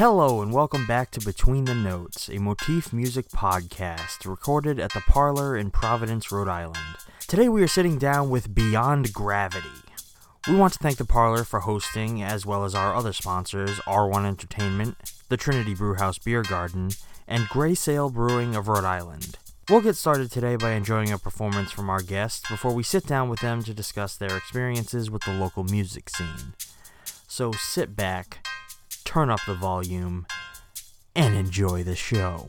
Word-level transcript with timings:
Hello, 0.00 0.40
and 0.40 0.50
welcome 0.50 0.86
back 0.86 1.10
to 1.10 1.20
Between 1.20 1.66
the 1.66 1.74
Notes, 1.74 2.30
a 2.30 2.38
motif 2.38 2.90
music 2.90 3.28
podcast 3.28 4.24
recorded 4.24 4.80
at 4.80 4.94
the 4.94 5.02
Parlour 5.02 5.58
in 5.58 5.70
Providence, 5.70 6.32
Rhode 6.32 6.48
Island. 6.48 6.78
Today 7.28 7.50
we 7.50 7.62
are 7.62 7.68
sitting 7.68 7.98
down 7.98 8.30
with 8.30 8.54
Beyond 8.54 9.12
Gravity. 9.12 9.68
We 10.48 10.56
want 10.56 10.72
to 10.72 10.78
thank 10.78 10.96
the 10.96 11.04
Parlour 11.04 11.44
for 11.44 11.60
hosting, 11.60 12.22
as 12.22 12.46
well 12.46 12.64
as 12.64 12.74
our 12.74 12.94
other 12.94 13.12
sponsors 13.12 13.78
R1 13.80 14.24
Entertainment, 14.24 14.96
the 15.28 15.36
Trinity 15.36 15.74
Brewhouse 15.74 16.16
Beer 16.16 16.44
Garden, 16.44 16.92
and 17.28 17.46
Grey 17.48 17.74
Sail 17.74 18.08
Brewing 18.08 18.56
of 18.56 18.68
Rhode 18.68 18.84
Island. 18.84 19.36
We'll 19.68 19.82
get 19.82 19.96
started 19.96 20.30
today 20.30 20.56
by 20.56 20.70
enjoying 20.72 21.12
a 21.12 21.18
performance 21.18 21.72
from 21.72 21.90
our 21.90 22.00
guests 22.00 22.48
before 22.48 22.72
we 22.72 22.84
sit 22.84 23.06
down 23.06 23.28
with 23.28 23.40
them 23.40 23.62
to 23.64 23.74
discuss 23.74 24.16
their 24.16 24.34
experiences 24.34 25.10
with 25.10 25.24
the 25.24 25.34
local 25.34 25.64
music 25.64 26.08
scene. 26.08 26.54
So 27.28 27.52
sit 27.52 27.94
back, 27.94 28.46
turn 29.10 29.28
up 29.28 29.40
the 29.44 29.54
volume, 29.54 30.24
and 31.16 31.34
enjoy 31.34 31.82
the 31.82 31.96
show. 31.96 32.48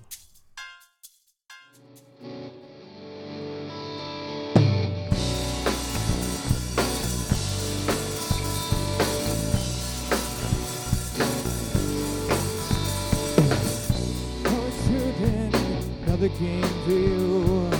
another 16.05 16.27
game 16.37 16.63
you. 16.87 17.71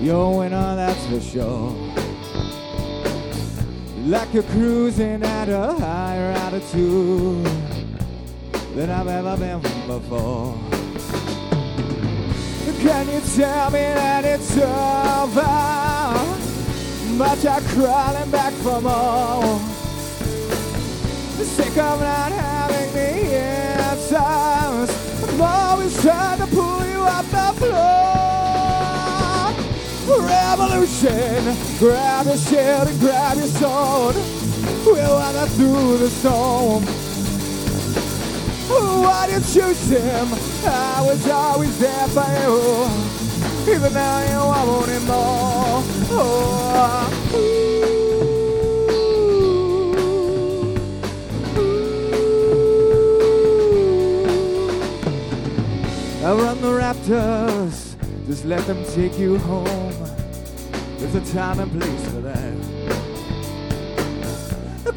You're 0.00 0.14
a 0.14 0.30
winner, 0.30 0.76
that's 0.76 1.04
for 1.06 1.20
sure. 1.20 2.07
Like 4.08 4.32
you're 4.32 4.42
cruising 4.44 5.22
at 5.22 5.50
a 5.50 5.74
higher 5.74 6.30
altitude 6.30 7.44
than 8.74 8.88
I've 8.88 9.06
ever 9.06 9.36
been 9.36 9.60
before. 9.86 10.54
Can 12.80 13.06
you 13.10 13.20
tell 13.36 13.70
me 13.70 13.80
that 13.80 14.24
it's 14.24 14.56
over? 14.56 15.42
But 17.18 17.44
you're 17.44 17.60
crawling 17.74 18.30
back 18.30 18.54
for 18.54 18.80
more. 18.80 19.60
Sick 21.44 21.76
of 21.76 22.00
not 22.00 22.32
having 22.32 22.90
the 22.94 23.36
answers. 23.36 25.28
I'm 25.28 25.40
always 25.42 26.00
trying 26.00 26.38
to 26.38 26.46
pull 26.46 26.86
you 26.86 27.02
up 27.02 27.26
the 27.26 27.52
floor. 27.60 28.37
Revolution, 30.08 31.56
grab 31.78 32.26
your 32.26 32.38
shield 32.38 32.88
and 32.88 32.98
grab 32.98 33.36
your 33.36 33.46
sword. 33.46 34.16
We'll 34.86 35.16
weather 35.18 35.46
through 35.48 35.98
the 35.98 36.08
storm. 36.08 36.82
Why 38.68 39.26
did 39.26 39.42
you 39.54 39.62
choose 39.62 39.88
him? 39.90 40.28
I 40.64 41.02
was 41.06 41.28
always 41.28 41.78
there 41.78 42.08
for 42.08 42.24
you. 42.40 43.74
Even 43.74 43.92
now 43.92 44.22
you 44.30 44.38
want 44.46 44.88
him 44.88 45.04
more. 45.04 45.82
Oh, 46.10 46.72
ah. 46.74 47.08
I 56.24 56.32
run 56.32 56.60
the 56.60 56.68
Raptors, 56.68 57.94
just 58.26 58.44
let 58.44 58.66
them 58.66 58.84
take 58.86 59.18
you 59.18 59.38
home. 59.38 59.87
There's 61.10 61.30
a 61.30 61.32
time 61.32 61.58
and 61.58 61.72
place 61.72 62.04
for 62.10 62.20
that. 62.20 62.54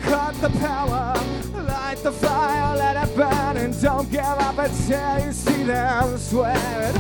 Cut 0.02 0.36
the 0.42 0.50
power, 0.60 1.16
light 1.64 2.00
the 2.04 2.12
fire, 2.12 2.76
let 2.76 3.08
it 3.08 3.16
burn, 3.16 3.56
and 3.56 3.82
don't 3.82 4.12
give 4.12 4.20
up 4.20 4.58
until 4.58 5.26
you 5.26 5.32
see 5.32 5.64
them 5.64 6.18
sweat. 6.18 6.94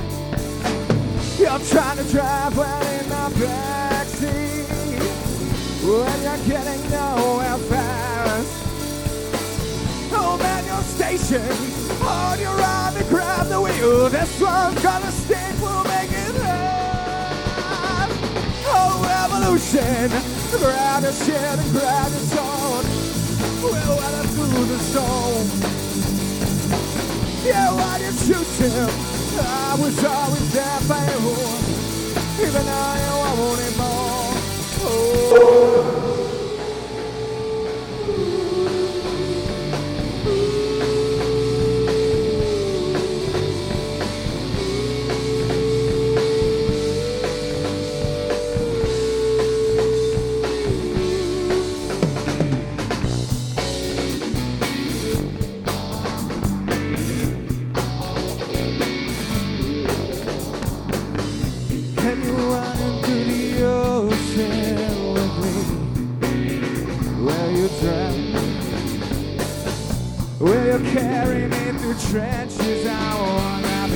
You're 1.37 1.59
trying 1.59 1.97
to 1.97 2.05
drive 2.09 2.57
well 2.57 2.87
in 3.01 3.09
the 3.09 3.29
backseat 3.43 5.01
when 5.83 6.21
you're 6.23 6.45
getting 6.47 6.89
nowhere 6.89 7.57
fast. 7.67 8.47
Oh 10.13 10.37
man, 10.37 10.65
your 10.65 10.83
station. 10.83 11.41
On 12.01 12.39
your 12.39 12.61
arm 12.61 12.95
and 12.95 13.09
grab 13.09 13.47
the 13.47 13.59
wheel. 13.59 14.07
This 14.07 14.39
one's 14.39 14.81
gonna 14.81 15.11
stick, 15.11 15.61
we'll 15.61 15.90
Revolution. 19.51 20.09
Grab 20.59 21.03
your 21.03 21.11
shit 21.11 21.35
and 21.35 21.73
your 22.13 22.23
sword. 22.31 22.85
We'll 23.61 23.97
weather 23.97 24.27
through 24.29 24.65
the 24.65 24.79
storm. 24.79 25.47
Yeah, 27.43 27.73
why 27.73 27.99
did 27.99 28.15
you 28.27 28.43
him? 28.69 28.89
I 29.41 29.75
was 29.77 30.03
always 30.05 30.53
there 30.53 30.79
for 30.87 31.03
you. 31.11 32.47
Even 32.47 32.65
though 32.65 32.95
you 33.03 33.13
want 33.41 33.61
it 33.61 33.77
more. 33.77 34.31
Oh. 34.83 35.90
Trenches 72.11 72.85
I 72.85 73.21
wanna? 73.21 73.87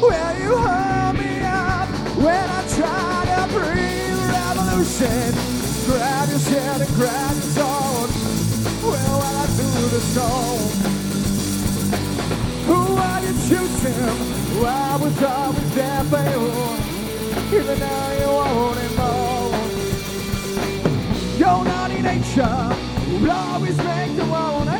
Will 0.00 0.34
you 0.38 0.54
hold 0.54 1.18
me 1.18 1.42
up 1.42 1.88
when 2.14 2.46
I 2.58 2.62
try 2.78 3.26
to 3.30 3.42
breathe? 3.50 4.20
Revolution, 4.38 5.34
grab 5.86 6.28
your 6.30 6.38
shield 6.46 6.80
and 6.86 6.94
grab 6.94 7.34
your 7.34 7.50
sword. 7.58 8.10
Will 8.86 9.20
I 9.34 9.46
do 9.58 9.70
the 9.94 10.00
storm? 10.12 10.62
Who 12.70 12.80
are 13.08 13.20
you 13.20 13.34
choosing? 13.48 14.38
I 14.62 14.96
was 15.02 15.20
always 15.20 15.74
there 15.74 16.04
for 16.04 16.22
you. 16.30 16.42
Even 17.58 17.78
now 17.80 18.12
you 18.20 18.28
want 18.28 18.80
You're 21.36 21.64
not 21.64 21.90
in 21.90 22.02
nature 22.02 22.90
will 23.20 23.30
always 23.30 23.76
make 23.76 24.12
you 24.12 24.30
wanna 24.30 24.79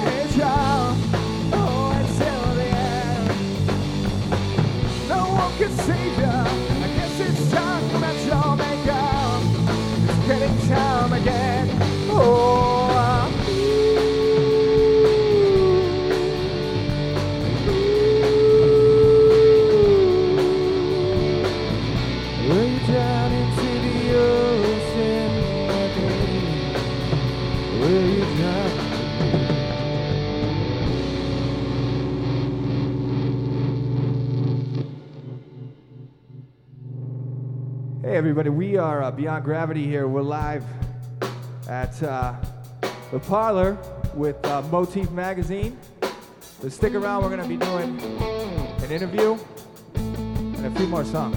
everybody, 38.20 38.50
we 38.50 38.76
are 38.76 39.02
uh, 39.02 39.10
Beyond 39.10 39.44
Gravity 39.44 39.86
here. 39.86 40.06
We're 40.06 40.20
live 40.20 40.62
at 41.70 42.02
uh, 42.02 42.34
the 43.10 43.18
parlor 43.18 43.78
with 44.12 44.44
uh, 44.44 44.60
Motif 44.70 45.10
Magazine. 45.10 45.78
So 46.60 46.68
stick 46.68 46.92
around, 46.92 47.22
we're 47.22 47.34
going 47.34 47.40
to 47.40 47.48
be 47.48 47.56
doing 47.56 47.98
an 48.82 48.90
interview 48.90 49.38
and 49.94 50.66
a 50.66 50.70
few 50.72 50.86
more 50.88 51.02
songs. 51.02 51.34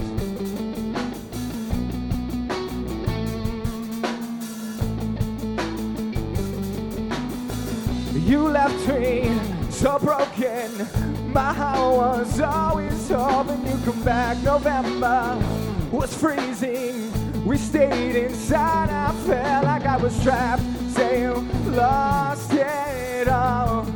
You 8.28 8.42
left 8.42 8.86
me 8.88 9.70
so 9.70 9.98
broken. 9.98 11.32
My 11.32 11.54
heart 11.54 11.96
was 11.96 12.40
always 12.40 13.08
hoping 13.08 13.66
you'd 13.66 13.82
come 13.86 14.04
back. 14.04 14.36
November 14.42 15.63
was 15.94 16.12
freezing. 16.14 17.12
We 17.44 17.56
stayed 17.56 18.16
inside. 18.16 18.90
I 18.90 19.12
felt 19.26 19.64
like 19.64 19.84
I 19.86 19.96
was 19.96 20.20
trapped. 20.22 20.62
Say 20.90 21.22
you 21.22 21.34
lost 21.66 22.52
it 22.52 23.28
all. 23.28 23.86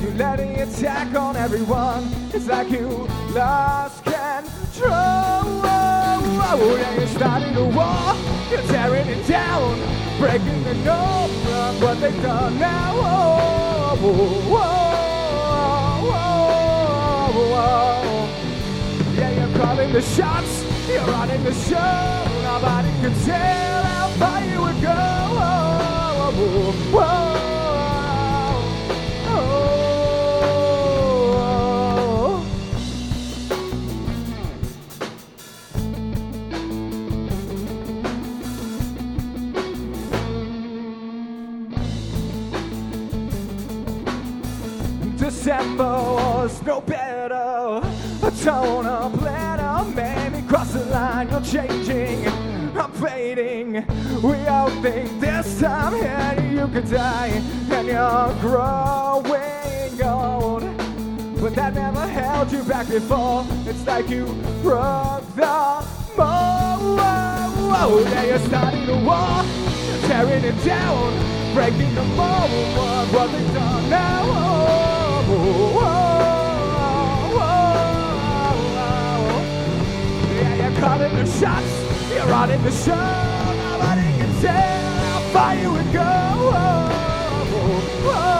You 0.00 0.10
let 0.16 0.40
it 0.40 0.68
attack 0.68 1.14
on 1.14 1.36
everyone. 1.36 2.10
It's 2.34 2.46
like 2.46 2.70
you 2.70 3.06
lost 3.32 4.02
control. 4.04 4.90
Oh, 6.52 6.76
yeah, 6.80 6.98
you're 6.98 7.06
starting 7.06 7.54
a 7.56 7.64
war. 7.64 8.16
You're 8.50 8.66
tearing 8.72 9.06
it 9.06 9.26
down, 9.28 9.78
breaking 10.18 10.64
the 10.64 10.74
norm. 10.74 11.30
Look 11.44 11.80
what 11.82 12.00
they've 12.00 12.22
done 12.22 12.58
now. 12.58 12.94
Whoa, 12.94 13.96
whoa, 14.50 14.80
whoa. 17.52 17.80
Yeah, 19.14 19.30
you're 19.38 19.56
calling 19.58 19.92
the 19.92 20.02
shots. 20.02 20.59
You're 20.92 21.04
running 21.04 21.44
the 21.44 21.52
show. 21.52 22.24
Nobody 22.42 22.90
can 23.00 23.14
tell 23.24 23.82
how 23.84 24.08
far 24.18 24.40
you 24.44 24.60
would 24.60 24.80
go. 24.82 24.98
Whoa, 26.92 27.39
I'm. 53.38 53.84
We 54.22 54.46
all 54.48 54.70
think 54.82 55.20
this 55.20 55.60
time 55.60 55.94
here 55.94 56.36
you 56.50 56.66
could 56.68 56.90
die, 56.90 57.40
and 57.70 57.86
you're 57.86 58.34
growing 58.40 60.02
old. 60.02 60.62
But 61.40 61.54
that 61.54 61.74
never 61.74 62.06
held 62.06 62.50
you 62.50 62.62
back 62.64 62.88
before. 62.88 63.46
It's 63.66 63.86
like 63.86 64.08
you 64.10 64.26
broke 64.62 65.24
the 65.36 65.84
mold. 66.16 66.98
Yeah, 68.08 68.24
you're 68.24 68.38
starting 68.40 68.88
a 68.88 68.96
war, 69.04 69.44
tearing 70.08 70.44
it 70.44 70.64
down, 70.64 71.12
breaking 71.54 71.94
the 71.94 72.02
mold. 72.02 72.50
What 73.12 73.30
they've 73.30 73.54
done 73.54 73.90
now. 73.90 74.24
Whoa, 75.26 75.36
whoa, 75.76 75.88
whoa. 77.38 77.60
Yeah, 80.34 80.56
you're 82.20 82.28
the 82.28 82.32
running 82.32 82.62
the 82.62 82.70
show. 82.70 82.94
Nobody 82.94 84.02
can 84.18 84.40
tell 84.40 84.52
how 84.52 85.20
far 85.32 85.54
you 85.54 85.72
would 85.72 85.92
go. 85.92 86.00
Whoa, 86.52 87.50
whoa, 88.04 88.10
Lights 88.10 88.39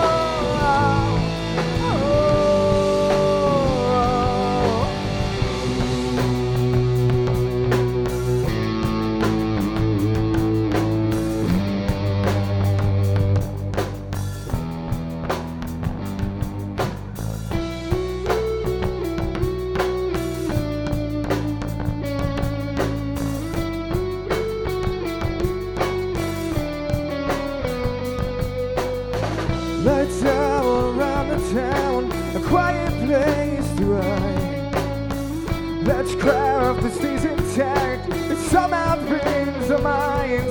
off 36.70 36.81
the 36.82 36.90
stays 36.90 37.25
intact, 37.25 38.08
it 38.12 38.37
somehow 38.37 38.94
brings 39.08 39.70
a 39.70 39.78
mind. 39.78 40.46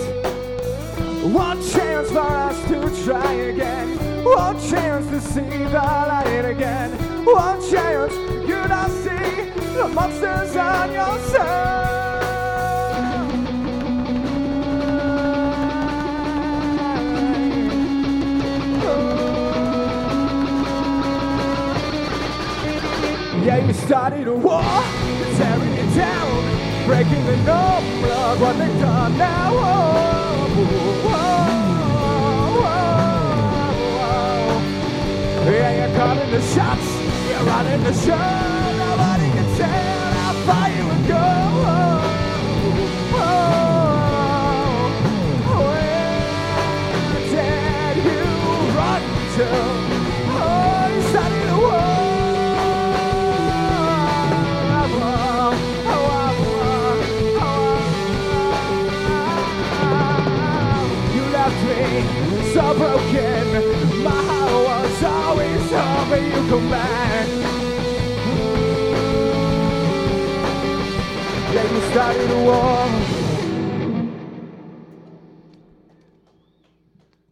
One 1.33 1.61
chance 1.69 2.09
for 2.09 2.19
us 2.19 2.61
to 2.67 3.05
try 3.05 3.33
again, 3.33 3.97
one 4.25 4.59
chance 4.69 5.07
to 5.07 5.21
see 5.21 5.63
the 5.63 5.81
light 6.11 6.43
again, 6.43 6.91
one 7.23 7.61
chance 7.71 8.13
you 8.45 8.57
not 8.67 8.91
see 8.91 9.49
the 9.77 9.87
monsters 9.93 10.57
on 10.57 10.91
your 10.91 11.19
side. 11.29 11.85
Yeah, 23.45 23.65
you 23.65 23.73
started 23.73 24.27
a 24.27 24.33
war, 24.33 24.61
breaking 26.89 27.23
the 27.23 27.37
norm. 27.45 27.83
Look 28.01 28.39
what 28.41 28.57
they've 28.57 28.79
done 28.81 29.15
now. 29.15 29.53
Whoa, 29.53 30.47
whoa, 31.05 31.37
whoa. 32.63 32.89
Yeah, 35.51 35.71
you're 35.77 35.95
calling 35.95 36.31
the 36.31 36.41
shots, 36.41 36.87
you're 37.29 37.45
running 37.45 37.83
the 37.83 37.93
show. 37.93 38.17
Nobody 38.83 39.27
can 39.35 39.47
tell 39.57 40.13
how 40.17 40.33
far 40.47 40.67
you 40.75 40.83
would 40.89 41.05
go. 41.07 41.25
Where 47.29 47.93
did 47.93 48.05
you 48.05 48.23
run 48.77 49.01
to? 49.35 49.68
Hoping 66.19 66.43
you 66.43 66.49
come 66.49 66.69
back. 66.69 67.27
Yeah, 71.53 71.71
you 71.71 71.81
started 71.91 72.31
a 72.31 72.43
war. 72.43 72.89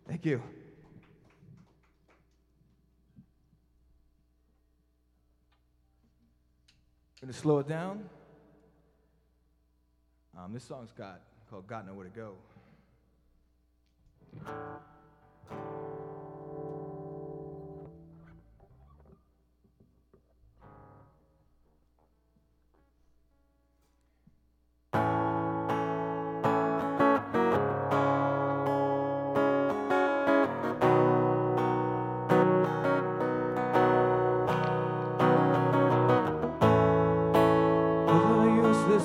Thank 0.07 0.25
you. 0.25 0.41
Gonna 7.21 7.33
slow 7.33 7.59
it 7.59 7.67
down. 7.67 8.09
Um, 10.37 10.53
this 10.53 10.63
song's 10.63 10.91
got 10.91 11.21
called 11.49 11.67
"Got 11.67 11.87
Nowhere 11.87 12.05
to 12.05 12.11
Go." 12.11 12.35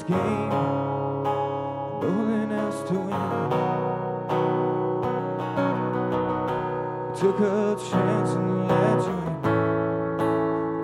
Useless 0.02 0.18
game, 0.18 0.49
nothing 2.00 2.52
else 2.52 2.82
to 2.88 2.94
win. 2.94 3.50
Took 7.14 7.40
a 7.40 7.76
chance 7.90 8.30
and 8.30 8.68
let 8.68 9.06
you 9.06 9.12
in. 9.12 9.37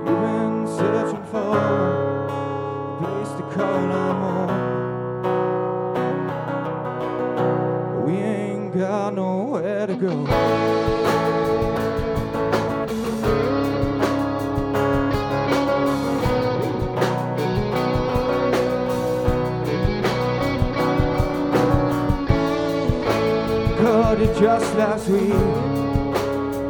You've 0.06 0.20
been 0.20 0.66
searching 0.66 1.24
for 1.24 1.56
a 1.56 1.68
place 3.00 3.32
to 3.38 3.42
call 3.54 3.88
home. 4.18 4.52
We 8.06 8.12
ain't 8.16 8.74
got 8.74 9.14
nowhere 9.14 9.86
to 9.86 9.94
go. 9.96 10.97
just 24.36 24.74
last 24.76 25.08
week. 25.08 25.28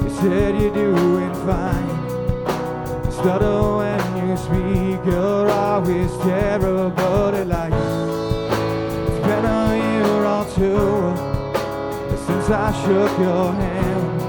You 0.02 0.10
said 0.20 0.60
you're 0.60 0.74
doing 0.74 1.34
fine. 1.46 1.88
You 3.04 3.12
stutter 3.12 3.76
when 3.78 4.28
you 4.28 4.36
speak. 4.36 5.04
You're 5.04 5.50
always 5.50 6.10
terrible, 6.18 7.34
at 7.34 7.46
life. 7.46 7.72
it's 7.72 9.26
been 9.26 9.44
a 9.44 9.64
year 9.84 10.24
or 10.34 10.44
two 10.56 12.16
since 12.26 12.50
I 12.50 12.72
shook 12.82 13.12
your 13.18 13.52
hand. 13.52 14.20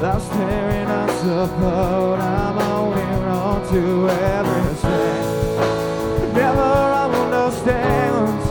That's 0.00 0.28
tearing 0.28 0.86
us 0.86 1.22
apart. 1.24 2.20
I'm 2.20 2.56
holding 2.56 3.24
on 3.24 3.60
to 3.72 4.08
every 4.10 4.74
step. 4.76 6.34
Never 6.34 6.70
understands. 7.04 8.44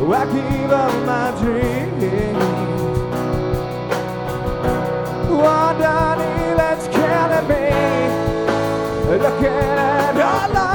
Oh, 0.00 0.12
I 0.12 0.24
give 0.26 0.70
up 0.70 0.94
my 1.06 1.40
dreams. 1.40 2.11
Underneath, 5.44 6.56
let's 6.56 6.86
me. 7.48 7.70
Looking 9.18 9.46
at 9.46 10.56
all 10.56 10.71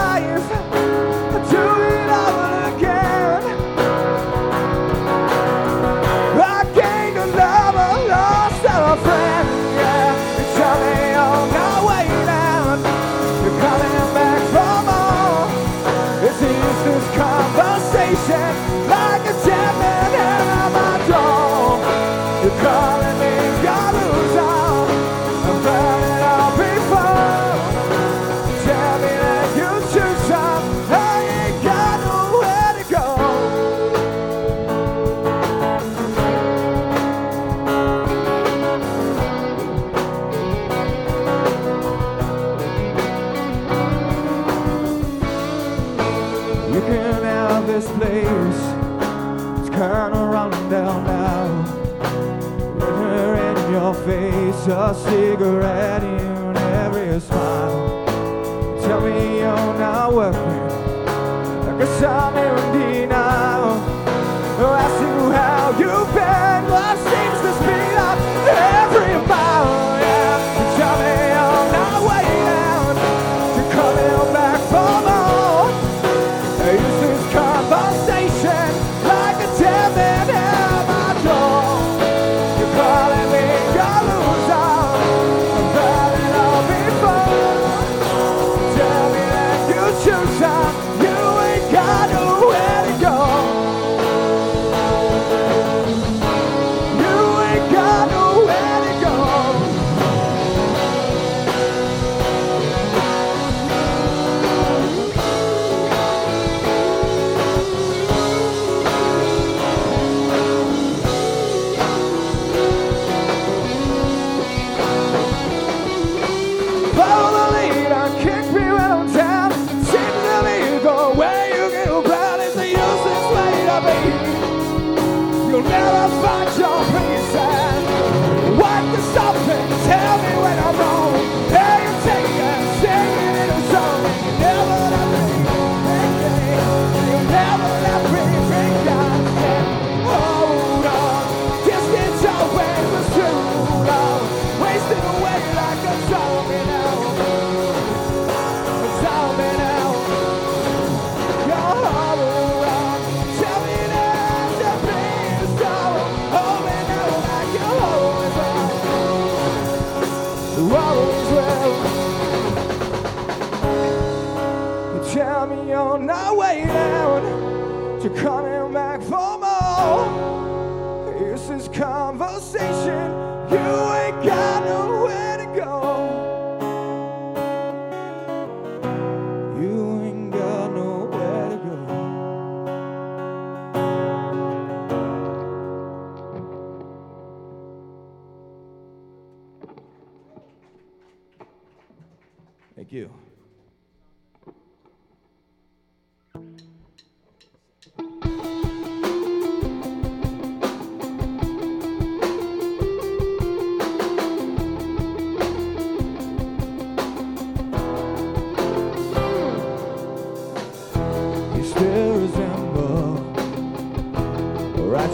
all 117.18 117.34
alone. 117.34 117.57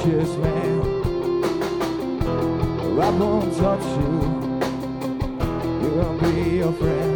precious 0.04 0.36
man. 0.38 0.82
I 3.00 3.10
won't 3.10 3.56
touch 3.58 3.84
you. 3.84 4.14
You 5.82 5.90
won't 5.96 6.22
be 6.22 6.58
your 6.58 6.74
friend. 6.74 7.13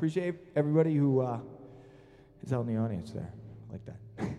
appreciate 0.00 0.34
everybody 0.56 0.96
who 0.96 1.20
uh, 1.20 1.38
is 2.42 2.54
out 2.54 2.62
in 2.62 2.74
the 2.74 2.80
audience 2.80 3.10
there 3.10 3.30
like 3.70 3.84
that. 3.84 3.98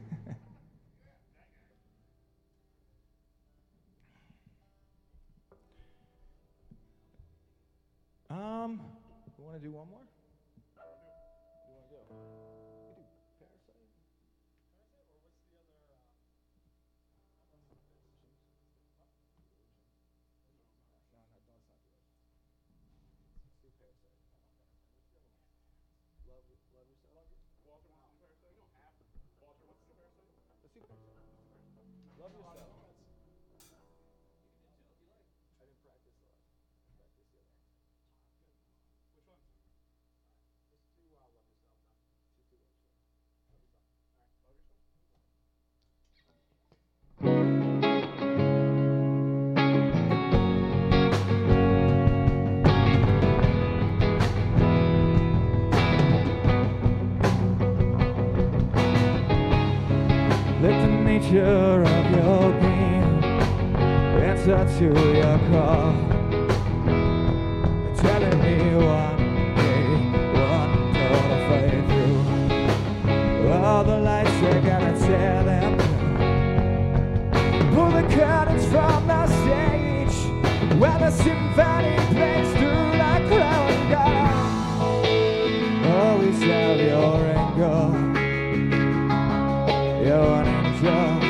um, 8.31 8.81
we 9.37 9.45
want 9.45 9.55
to 9.55 9.61
do 9.61 9.71
one 9.71 9.87
more? 9.87 10.00
measure 61.31 61.83
of 61.83 62.11
your 62.11 62.51
being, 62.59 63.23
answer 64.21 64.65
to 64.77 64.85
your 65.15 65.39
call. 65.49 65.93
Telling 67.95 68.39
me 68.41 68.57
one 68.75 69.17
day, 69.55 69.85
one 70.33 70.73
gonna 70.93 71.39
fight 71.47 71.83
through. 71.89 73.51
All 73.51 73.83
the 73.83 73.97
lights 73.99 74.41
are 74.43 74.61
gonna 74.61 74.93
tear 74.99 75.43
them 75.43 75.77
down. 75.77 76.15
Pull 77.73 77.91
the 77.91 78.03
curtains 78.13 78.65
from 78.65 79.07
the 79.07 79.27
stage, 79.27 80.17
where 80.79 80.99
the 80.99 81.11
symphony 81.11 81.95
plays 82.13 82.49
through 82.53 82.91
the 82.91 83.13
crowd 83.29 83.89
down. 83.89 84.35
Always 85.85 86.41
have 86.41 86.79
your 86.79 87.17
angle, 87.25 87.95
an 90.03 90.47
angel. 90.47 91.20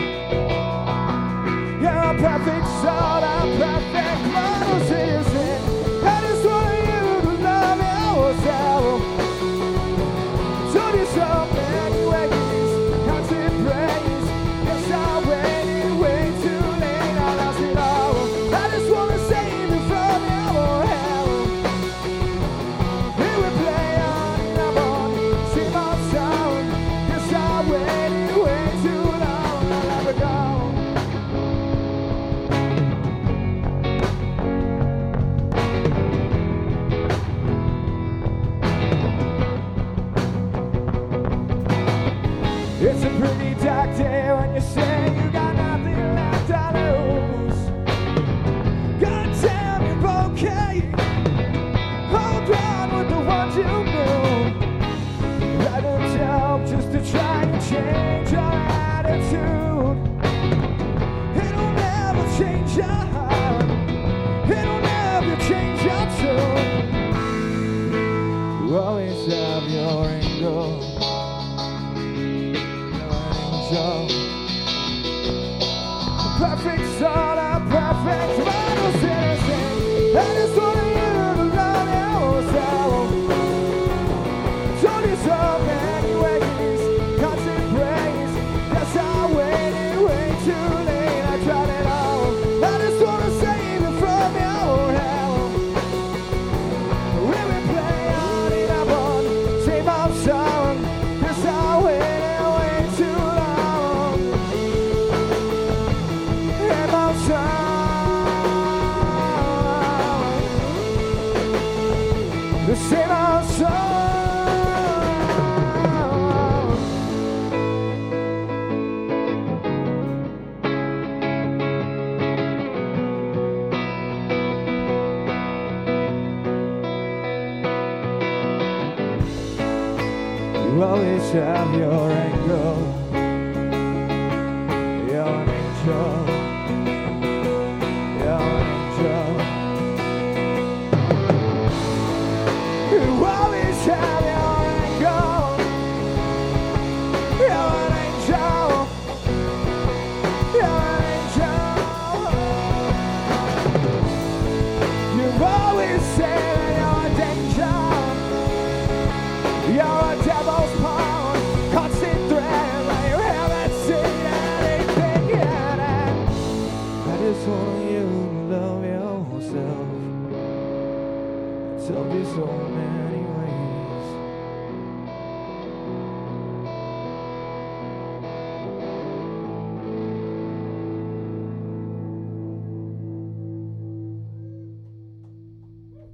So 172.34 172.46
many 172.46 173.26
ways. 173.36 174.08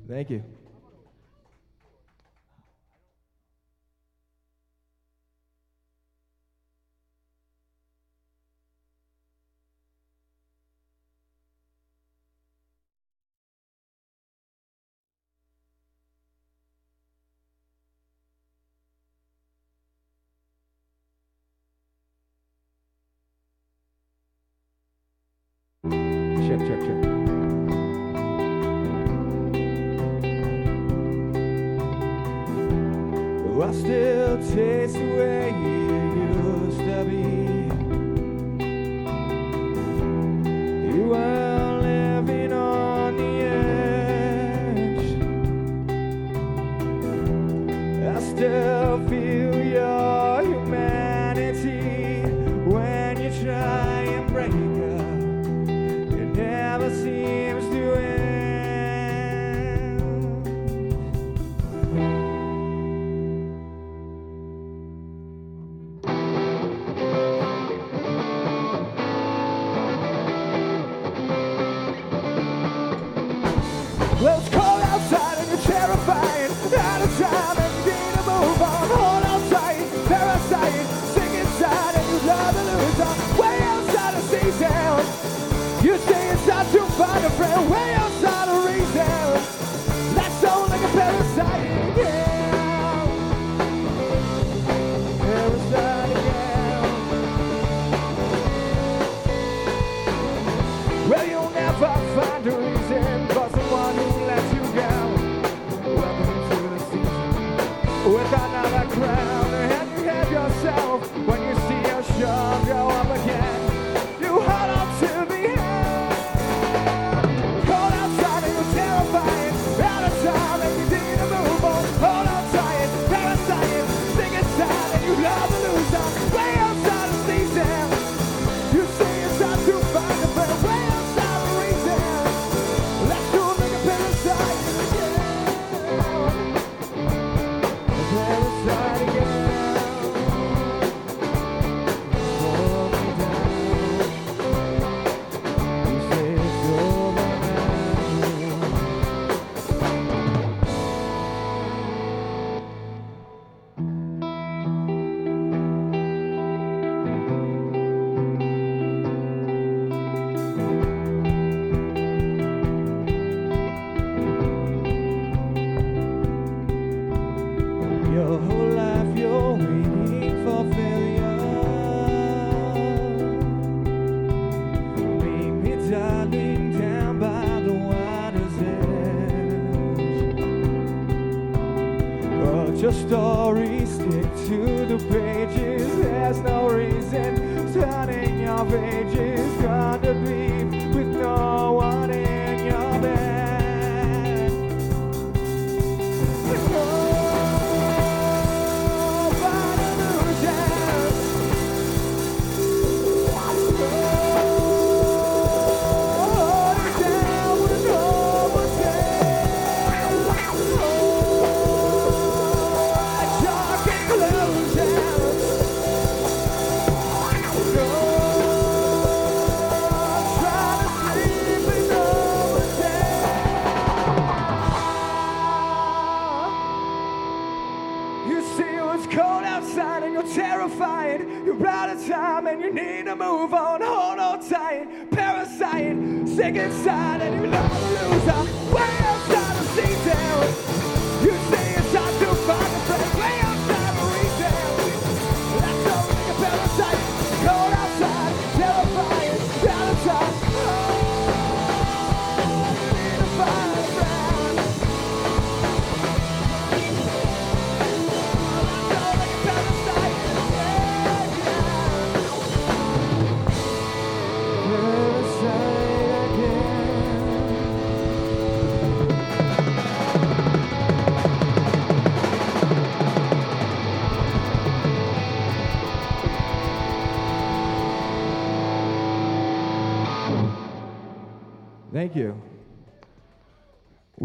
Thank 0.09 0.31
you. 0.31 0.56
I 33.67 33.71
still 33.73 34.37
taste 34.37 34.93
the 34.93 35.36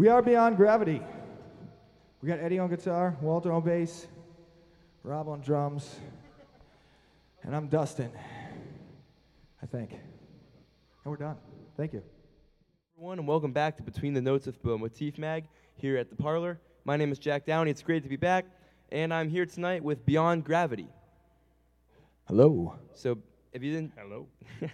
We 0.03 0.09
are 0.09 0.21
Beyond 0.21 0.57
Gravity. 0.57 1.01
We 2.21 2.27
got 2.27 2.39
Eddie 2.39 2.59
on 2.59 2.69
guitar, 2.69 3.15
Walter 3.21 3.53
on 3.53 3.63
bass, 3.63 4.05
Rob 5.01 5.29
on 5.29 5.39
drums, 5.39 5.95
and 7.43 7.55
I'm 7.55 7.69
Dustin, 7.69 8.11
I 9.61 9.65
think. 9.65 9.91
And 9.91 9.99
we're 11.05 11.15
done. 11.15 11.37
Thank 11.77 11.93
you. 11.93 12.03
everyone, 12.97 13.17
and 13.17 13.25
welcome 13.25 13.53
back 13.53 13.77
to 13.77 13.83
Between 13.83 14.13
the 14.13 14.21
Notes 14.21 14.45
of 14.45 14.61
Bo 14.61 14.77
Motif 14.77 15.17
Mag 15.17 15.45
here 15.77 15.95
at 15.95 16.09
the 16.09 16.17
Parlour. 16.17 16.59
My 16.83 16.97
name 16.97 17.13
is 17.13 17.17
Jack 17.17 17.45
Downey. 17.45 17.71
It's 17.71 17.81
great 17.81 18.03
to 18.03 18.09
be 18.09 18.17
back, 18.17 18.43
and 18.91 19.13
I'm 19.13 19.29
here 19.29 19.45
tonight 19.45 19.85
with 19.85 20.05
Beyond 20.05 20.43
Gravity. 20.43 20.89
Hello. 22.27 22.75
So, 22.93 23.19
if 23.53 23.63
you 23.63 23.71
didn't, 23.71 23.93
Hello. 23.97 24.27
yeah, 24.61 24.69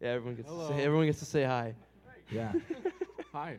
everyone 0.00 0.34
gets 0.34 0.50
to 0.50 0.66
say 0.66 0.82
everyone 0.82 1.06
gets 1.06 1.20
to 1.20 1.24
say 1.24 1.44
hi. 1.44 1.76
Yeah. 2.32 2.52
Hi. 3.32 3.58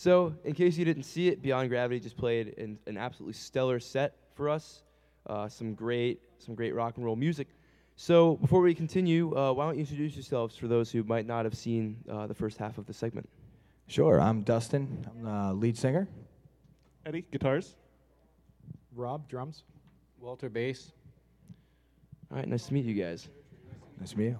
So, 0.00 0.34
in 0.44 0.54
case 0.54 0.78
you 0.78 0.86
didn't 0.86 1.02
see 1.02 1.28
it, 1.28 1.42
Beyond 1.42 1.68
Gravity 1.68 2.00
just 2.00 2.16
played 2.16 2.56
an, 2.56 2.78
an 2.86 2.96
absolutely 2.96 3.34
stellar 3.34 3.78
set 3.78 4.16
for 4.34 4.48
us. 4.48 4.82
Uh, 5.26 5.46
some 5.46 5.74
great, 5.74 6.22
some 6.38 6.54
great 6.54 6.74
rock 6.74 6.96
and 6.96 7.04
roll 7.04 7.16
music. 7.16 7.48
So, 7.96 8.36
before 8.36 8.62
we 8.62 8.74
continue, 8.74 9.36
uh, 9.36 9.52
why 9.52 9.66
don't 9.66 9.74
you 9.74 9.80
introduce 9.80 10.14
yourselves 10.14 10.56
for 10.56 10.68
those 10.68 10.90
who 10.90 11.04
might 11.04 11.26
not 11.26 11.44
have 11.44 11.54
seen 11.54 11.98
uh, 12.10 12.26
the 12.26 12.32
first 12.32 12.56
half 12.56 12.78
of 12.78 12.86
the 12.86 12.94
segment? 12.94 13.28
sure. 13.88 14.18
I'm 14.18 14.40
Dustin. 14.40 15.06
I'm 15.06 15.22
the 15.22 15.52
lead 15.52 15.76
singer. 15.76 16.08
Eddie, 17.04 17.26
guitars. 17.30 17.76
Rob, 18.96 19.28
drums. 19.28 19.64
Walter, 20.18 20.48
bass. 20.48 20.92
All 22.30 22.38
right, 22.38 22.48
nice 22.48 22.64
to 22.68 22.72
meet 22.72 22.86
you 22.86 22.94
guys. 22.94 23.28
Nice 24.00 24.12
to 24.12 24.18
meet 24.18 24.28
you. 24.28 24.38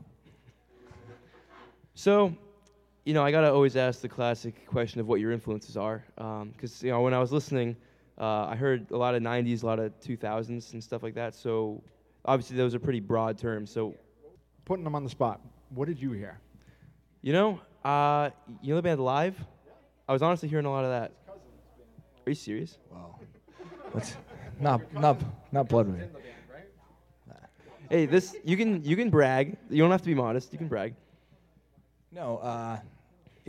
So, 1.95 2.35
you 3.11 3.15
know, 3.15 3.25
I 3.25 3.33
gotta 3.33 3.53
always 3.53 3.75
ask 3.75 4.03
the 4.03 4.09
classic 4.09 4.69
question 4.69 5.01
of 5.01 5.09
what 5.09 5.19
your 5.19 5.33
influences 5.33 5.77
are, 5.77 6.05
because 6.15 6.81
you 6.81 6.93
know 6.93 7.01
when 7.01 7.13
I 7.13 7.19
was 7.19 7.33
listening, 7.33 7.75
uh, 8.17 8.47
I 8.47 8.55
heard 8.55 8.89
a 8.93 8.97
lot 8.97 9.17
of 9.17 9.23
'90s, 9.25 9.65
a 9.65 9.67
lot 9.67 9.81
of 9.81 9.99
2000s, 9.99 10.75
and 10.75 10.85
stuff 10.85 11.03
like 11.03 11.15
that. 11.15 11.35
So, 11.35 11.83
obviously, 12.25 12.57
those 12.57 12.73
are 12.73 12.79
pretty 12.79 13.01
broad 13.01 13.37
terms. 13.37 13.73
So, 13.73 13.97
Putting 14.65 14.85
them 14.85 14.95
on 14.95 15.03
the 15.03 15.11
spot. 15.11 15.41
What 15.71 15.89
did 15.89 16.01
you 16.01 16.13
hear? 16.13 16.39
you 17.21 17.33
know, 17.33 17.61
uh, 17.85 18.31
you 18.63 18.69
know 18.71 18.77
the 18.77 18.83
band 18.83 19.01
Live? 19.01 19.37
I 20.09 20.13
was 20.13 20.23
honestly 20.23 20.49
hearing 20.49 20.67
a 20.67 20.71
lot 20.71 20.85
of 20.85 20.91
that. 20.91 21.11
Are 22.25 22.31
you 22.31 22.37
serious? 22.37 22.79
Wow. 22.93 23.19
What's 23.91 24.15
not 24.61 24.81
not 24.95 25.21
not 25.51 25.69
blood 25.69 25.93
red. 25.93 26.11
Hey, 27.89 28.07
this 28.07 28.37
you 28.45 28.57
can 28.57 28.85
you 28.85 28.95
can 28.95 29.11
brag. 29.11 29.57
You 29.69 29.83
don't 29.83 29.91
have 29.91 30.03
to 30.03 30.07
be 30.07 30.15
modest. 30.15 30.53
You 30.53 30.59
can 30.59 30.69
brag. 30.69 30.95
No, 32.13 32.39
uh, 32.39 32.79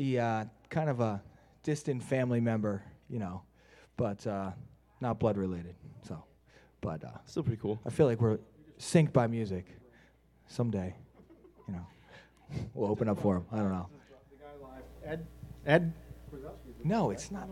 he 0.02 0.18
uh, 0.18 0.46
kind 0.70 0.90
of 0.90 1.00
a 1.00 1.22
distant 1.64 2.02
family 2.02 2.40
member, 2.42 2.82
you 3.10 3.20
know, 3.20 3.44
but 3.98 4.26
uh, 4.26 4.50
not 5.00 5.20
blood 5.20 5.38
related. 5.38 5.76
So, 6.08 6.24
but 6.82 7.04
uh, 7.04 7.10
Still 7.26 7.44
pretty 7.44 7.62
cool. 7.62 7.80
I 7.86 7.92
feel 7.92 8.08
like 8.08 8.20
we're 8.20 8.40
synced 8.80 9.14
by 9.14 9.28
music. 9.28 9.66
Someday, 10.48 10.96
you 11.68 11.74
know, 11.76 11.86
we'll 12.74 12.90
open 12.90 13.08
up 13.08 13.20
for 13.22 13.38
him. 13.38 13.46
I 13.52 13.58
don't 13.58 13.72
know. 13.72 13.88
Ed. 15.06 15.26
Ed. 15.66 15.94
No, 16.84 17.12
it's 17.12 17.30
not. 17.32 17.48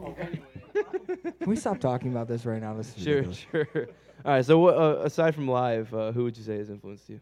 Can 1.39 1.45
we 1.45 1.55
stop 1.55 1.79
talking 1.79 2.11
about 2.11 2.27
this 2.27 2.45
right 2.45 2.59
now? 2.61 2.73
This 2.73 2.97
is 2.97 3.03
Sure, 3.03 3.21
ridiculous. 3.21 3.45
sure. 3.51 3.87
All 4.25 4.31
right. 4.33 4.45
So, 4.45 4.67
uh, 4.67 5.03
aside 5.05 5.35
from 5.35 5.47
Live, 5.47 5.93
uh, 5.93 6.11
who 6.11 6.23
would 6.23 6.35
you 6.35 6.43
say 6.43 6.57
has 6.57 6.69
influenced 6.69 7.07
you? 7.09 7.19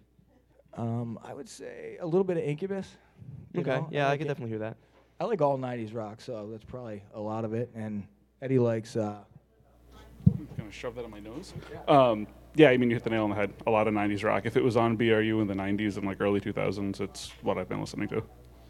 Um, 0.75 1.19
I 1.23 1.33
would 1.33 1.49
say 1.49 1.97
a 1.99 2.05
little 2.05 2.23
bit 2.23 2.37
of 2.37 2.43
Incubus. 2.43 2.87
Okay. 3.57 3.69
know? 3.69 3.89
yeah, 3.91 4.05
I 4.05 4.09
like 4.11 4.19
could 4.19 4.27
it. 4.27 4.29
definitely 4.29 4.51
hear 4.51 4.59
that. 4.59 4.77
I 5.19 5.25
like 5.25 5.41
all 5.41 5.57
'90s 5.57 5.95
rock, 5.95 6.21
so 6.21 6.47
that's 6.51 6.63
probably 6.63 7.01
a 7.13 7.19
lot 7.19 7.43
of 7.45 7.53
it. 7.53 7.69
And 7.75 8.03
Eddie 8.41 8.59
likes. 8.59 8.95
Uh, 8.95 9.17
Gonna 10.57 10.71
shove 10.71 10.95
that 10.95 11.05
in 11.05 11.11
my 11.11 11.19
nose. 11.19 11.53
Um, 11.87 12.27
yeah, 12.55 12.69
I 12.69 12.77
mean 12.77 12.89
you 12.89 12.95
hit 12.95 13.03
the 13.03 13.09
nail 13.09 13.23
on 13.23 13.29
the 13.29 13.35
head. 13.35 13.51
A 13.65 13.71
lot 13.71 13.87
of 13.87 13.93
'90s 13.93 14.23
rock. 14.23 14.45
If 14.45 14.57
it 14.57 14.63
was 14.63 14.77
on 14.77 14.95
BRU 14.95 15.41
in 15.41 15.47
the 15.47 15.53
'90s 15.53 15.97
and 15.97 16.05
like 16.05 16.21
early 16.21 16.39
2000s, 16.39 16.99
it's 17.01 17.31
what 17.41 17.57
I've 17.57 17.69
been 17.69 17.79
listening 17.79 18.07
to. 18.09 18.21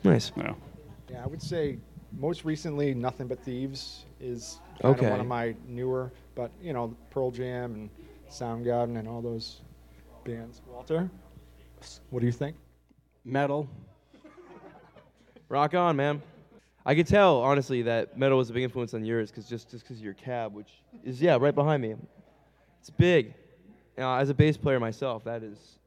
Nice. 0.03 0.31
Yeah. 0.37 0.53
Yeah, 1.09 1.23
I 1.23 1.27
would 1.27 1.41
say 1.41 1.79
most 2.17 2.45
recently, 2.45 2.93
Nothing 2.93 3.27
But 3.27 3.39
Thieves 3.43 4.05
is 4.19 4.59
kind 4.81 4.95
Okay. 4.95 5.05
of 5.05 5.11
one 5.11 5.19
of 5.19 5.27
my 5.27 5.55
newer, 5.67 6.11
but 6.35 6.51
you 6.61 6.73
know, 6.73 6.95
Pearl 7.09 7.31
Jam 7.31 7.73
and 7.73 7.89
Soundgarden 8.29 8.97
and 8.97 9.07
all 9.07 9.21
those 9.21 9.61
bands. 10.23 10.61
Walter, 10.71 11.09
what 12.09 12.19
do 12.21 12.25
you 12.25 12.31
think? 12.31 12.55
metal. 13.25 13.67
Rock 15.49 15.73
on, 15.73 15.95
man. 15.97 16.21
I 16.87 16.95
could 16.95 17.05
tell 17.05 17.41
honestly 17.41 17.81
that 17.81 18.17
metal 18.17 18.37
was 18.37 18.49
a 18.49 18.53
big 18.53 18.63
influence 18.63 18.93
on 18.93 19.03
yours, 19.03 19.29
cause 19.29 19.45
just 19.47 19.69
just 19.69 19.83
because 19.83 20.01
your 20.01 20.13
cab, 20.13 20.53
which 20.53 20.71
is 21.03 21.21
yeah 21.21 21.37
right 21.37 21.53
behind 21.53 21.81
me, 21.81 21.95
it's 22.79 22.89
big. 22.89 23.33
Now, 23.97 24.17
as 24.17 24.29
a 24.29 24.33
bass 24.33 24.55
player 24.55 24.79
myself, 24.79 25.25
that 25.25 25.43
is 25.43 25.79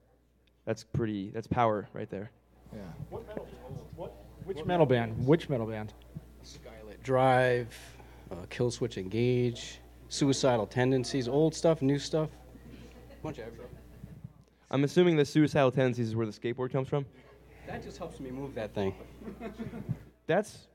that's 0.66 0.84
pretty 0.84 1.30
that's 1.30 1.46
power 1.46 1.88
right 1.94 2.10
there. 2.10 2.30
yeah. 2.74 2.80
What 3.08 3.26
metal? 3.26 3.48
What? 3.96 4.12
Which 4.44 4.62
metal 4.66 4.84
band? 4.84 5.26
Which 5.26 5.48
metal 5.48 5.66
band? 5.66 5.94
Skylit 6.44 7.02
Drive, 7.02 7.74
uh, 8.30 8.34
Killswitch 8.50 8.98
Engage, 8.98 9.80
Suicidal 10.10 10.66
Tendencies, 10.66 11.28
old 11.28 11.54
stuff, 11.54 11.80
new 11.80 11.98
stuff. 11.98 12.28
Bunch 13.22 13.38
of 13.38 13.46
everything. 13.46 13.68
I'm 14.70 14.84
assuming 14.84 15.16
the 15.16 15.24
suicidal 15.24 15.70
tendencies 15.70 16.08
is 16.08 16.14
where 16.16 16.26
the 16.26 16.32
skateboard 16.32 16.72
comes 16.72 16.88
from. 16.88 17.06
That 17.66 17.82
just 17.82 17.96
helps 17.96 18.20
me 18.20 18.30
move 18.30 18.54
that 18.54 18.74
thing. 18.74 18.94
That's 20.26 20.68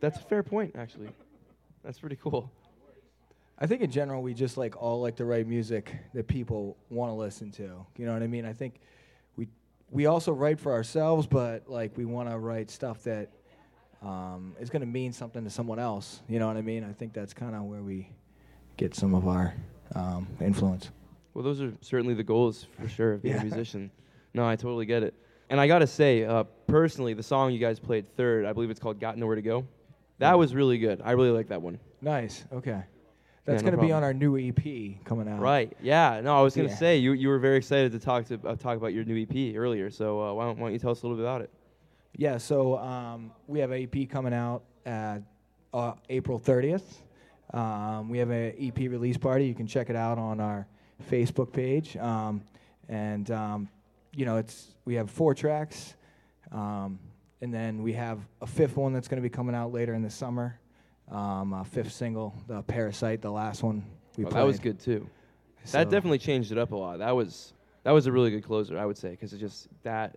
that's 0.00 0.18
a 0.18 0.22
fair 0.22 0.42
point 0.42 0.74
actually. 0.76 1.08
That's 1.84 1.98
pretty 1.98 2.16
cool. 2.16 2.50
I 3.58 3.66
think 3.66 3.82
in 3.82 3.90
general 3.90 4.22
we 4.22 4.34
just 4.34 4.56
like 4.56 4.80
all 4.80 5.00
like 5.00 5.16
the 5.16 5.24
right 5.24 5.46
music 5.46 5.94
that 6.14 6.26
people 6.28 6.76
want 6.90 7.10
to 7.10 7.14
listen 7.14 7.50
to. 7.52 7.84
You 7.96 8.06
know 8.06 8.12
what 8.12 8.22
I 8.22 8.26
mean? 8.28 8.44
I 8.44 8.52
think 8.52 8.80
we 9.36 9.48
we 9.90 10.06
also 10.06 10.32
write 10.32 10.60
for 10.60 10.72
ourselves, 10.72 11.26
but 11.26 11.68
like 11.68 11.96
we 11.96 12.04
want 12.04 12.30
to 12.30 12.38
write 12.38 12.70
stuff 12.70 13.02
that 13.04 13.30
um, 14.02 14.54
is 14.60 14.70
going 14.70 14.80
to 14.82 14.86
mean 14.86 15.12
something 15.12 15.42
to 15.42 15.50
someone 15.50 15.80
else. 15.80 16.20
You 16.28 16.38
know 16.38 16.46
what 16.46 16.56
I 16.56 16.62
mean? 16.62 16.84
I 16.84 16.92
think 16.92 17.12
that's 17.12 17.34
kind 17.34 17.54
of 17.56 17.62
where 17.64 17.82
we 17.82 18.08
get 18.76 18.94
some 18.94 19.12
of 19.14 19.26
our 19.26 19.54
um, 19.96 20.28
influence. 20.40 20.90
Well, 21.34 21.42
those 21.42 21.60
are 21.60 21.72
certainly 21.80 22.14
the 22.14 22.22
goals 22.22 22.66
for 22.80 22.88
sure 22.88 23.14
of 23.14 23.22
being 23.22 23.34
Yeah. 23.34 23.40
a 23.42 23.44
musician. 23.44 23.90
No, 24.34 24.46
I 24.46 24.54
totally 24.54 24.86
get 24.86 25.02
it. 25.02 25.14
And 25.50 25.58
I 25.60 25.66
gotta 25.66 25.86
say, 25.86 26.24
uh, 26.24 26.44
personally, 26.68 27.14
the 27.14 27.22
song 27.22 27.52
you 27.52 27.58
guys 27.58 27.80
played 27.80 28.06
third, 28.16 28.44
I 28.44 28.52
believe 28.52 28.70
it's 28.70 28.78
called 28.78 29.00
"Got 29.00 29.16
Nowhere 29.18 29.36
to 29.36 29.42
Go." 29.42 29.64
That 30.18 30.38
was 30.38 30.54
really 30.54 30.78
good. 30.78 31.00
I 31.04 31.12
really 31.12 31.30
like 31.30 31.48
that 31.48 31.62
one. 31.62 31.78
Nice. 32.00 32.44
Okay. 32.52 32.82
That's 33.44 33.62
no 33.62 33.70
going 33.70 33.78
to 33.78 33.84
be 33.86 33.88
problem. 33.90 33.96
on 33.96 34.02
our 34.04 34.12
new 34.12 34.36
EP 34.38 35.04
coming 35.04 35.28
out. 35.28 35.40
Right? 35.40 35.74
Yeah. 35.80 36.20
No, 36.22 36.38
I 36.38 36.42
was 36.42 36.54
gonna 36.54 36.68
Yeah. 36.68 36.74
say 36.74 36.96
you 36.98 37.12
you 37.12 37.28
were 37.28 37.38
very 37.38 37.56
excited 37.56 37.92
to 37.92 37.98
talk 37.98 38.26
to 38.26 38.38
uh, 38.44 38.56
talk 38.56 38.76
about 38.76 38.92
your 38.92 39.04
new 39.04 39.16
EP 39.22 39.56
earlier. 39.56 39.90
So 39.90 40.20
uh, 40.20 40.34
why, 40.34 40.44
don't, 40.44 40.58
why 40.58 40.66
don't 40.66 40.72
you 40.74 40.78
tell 40.78 40.90
us 40.90 41.02
a 41.02 41.06
little 41.06 41.16
bit 41.16 41.24
about 41.24 41.40
it? 41.40 41.50
Yeah, 42.16 42.36
so 42.38 42.76
um, 42.78 43.32
we 43.46 43.60
have 43.60 43.70
an 43.70 43.88
EP 43.90 44.08
coming 44.10 44.34
out 44.34 44.64
at 44.84 45.22
uh, 45.72 45.92
April 46.10 46.38
30th. 46.38 46.82
Um, 47.54 48.08
we 48.10 48.18
have 48.18 48.30
an 48.30 48.54
EP 48.60 48.76
release 48.78 49.16
party. 49.16 49.46
You 49.46 49.54
can 49.54 49.66
check 49.66 49.88
it 49.88 49.96
out 49.96 50.18
on 50.18 50.40
our 50.40 50.66
Facebook 51.10 51.52
page. 51.52 51.96
Um, 51.96 52.42
and 52.88 53.30
um, 53.30 53.68
you 54.14 54.26
know, 54.26 54.36
it's 54.36 54.74
we 54.84 54.94
have 54.96 55.10
four 55.10 55.34
tracks, 55.34 55.94
um, 56.52 56.98
and 57.40 57.52
then 57.52 57.82
we 57.82 57.92
have 57.94 58.20
a 58.40 58.46
fifth 58.46 58.76
one 58.76 58.92
that's 58.92 59.08
going 59.08 59.22
to 59.22 59.28
be 59.28 59.30
coming 59.32 59.54
out 59.54 59.72
later 59.72 59.94
in 59.94 60.02
the 60.02 60.10
summer. 60.10 60.58
Um, 61.10 61.52
a 61.54 61.64
fifth 61.64 61.92
single, 61.92 62.34
the 62.48 62.62
Parasite, 62.62 63.22
the 63.22 63.30
last 63.30 63.62
one 63.62 63.82
we 64.16 64.24
Oh, 64.24 64.28
played. 64.28 64.40
that 64.40 64.46
was 64.46 64.58
good 64.58 64.78
too. 64.78 65.08
So- 65.64 65.78
That 65.78 65.90
definitely 65.90 66.18
changed 66.18 66.52
it 66.52 66.58
up 66.58 66.72
a 66.72 66.76
lot. 66.76 66.98
That 66.98 67.14
was 67.16 67.52
that 67.84 67.92
was 67.92 68.06
a 68.06 68.12
really 68.12 68.30
good 68.30 68.44
closer, 68.44 68.76
I 68.78 68.84
would 68.84 68.98
say, 68.98 69.10
because 69.10 69.32
it 69.32 69.38
just 69.38 69.68
that 69.84 70.16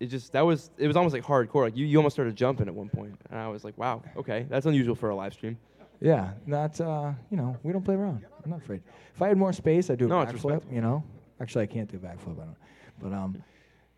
it 0.00 0.06
just 0.06 0.32
that 0.32 0.40
was 0.42 0.70
it 0.78 0.86
was 0.86 0.96
almost 0.96 1.12
like 1.14 1.24
hardcore. 1.24 1.64
Like 1.64 1.76
you, 1.76 1.84
you 1.86 1.98
almost 1.98 2.14
started 2.16 2.34
jumping 2.36 2.68
at 2.68 2.74
one 2.74 2.88
point, 2.88 3.14
and 3.30 3.38
I 3.38 3.48
was 3.48 3.64
like, 3.64 3.76
wow, 3.76 4.02
okay, 4.16 4.46
that's 4.48 4.66
unusual 4.66 4.94
for 4.94 5.10
a 5.10 5.14
live 5.14 5.34
stream. 5.34 5.58
Yeah, 6.00 6.32
not 6.46 6.80
uh, 6.80 7.12
you 7.30 7.36
know, 7.36 7.56
we 7.62 7.72
don't 7.72 7.84
play 7.84 7.94
around. 7.94 8.24
I'm 8.44 8.50
not 8.50 8.60
afraid. 8.62 8.82
If 9.14 9.20
I 9.22 9.28
had 9.28 9.36
more 9.36 9.52
space, 9.52 9.90
I'd 9.90 9.98
do 9.98 10.06
a 10.06 10.08
No, 10.08 10.24
backflip. 10.24 10.62
You 10.72 10.80
know, 10.80 11.04
actually, 11.40 11.64
I 11.64 11.66
can't 11.66 11.90
do 11.90 11.96
a 11.98 12.00
backflip. 12.00 12.40
I 12.40 12.44
don't. 12.46 12.56
But 13.00 13.12
um, 13.12 13.42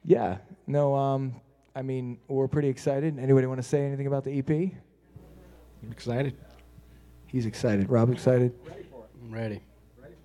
yeah, 0.04 0.38
no. 0.66 0.94
Um, 0.94 1.34
I 1.76 1.82
mean, 1.82 2.16
we're 2.26 2.48
pretty 2.48 2.68
excited. 2.68 3.18
Anybody 3.18 3.46
want 3.46 3.60
to 3.60 3.68
say 3.68 3.84
anything 3.84 4.06
about 4.06 4.24
the 4.24 4.38
EP? 4.38 4.48
I'm 4.48 5.92
excited. 5.92 6.34
He's 7.26 7.44
excited. 7.44 7.90
Rob 7.90 8.10
excited. 8.10 8.54
I'm 9.22 9.30
ready. 9.30 9.60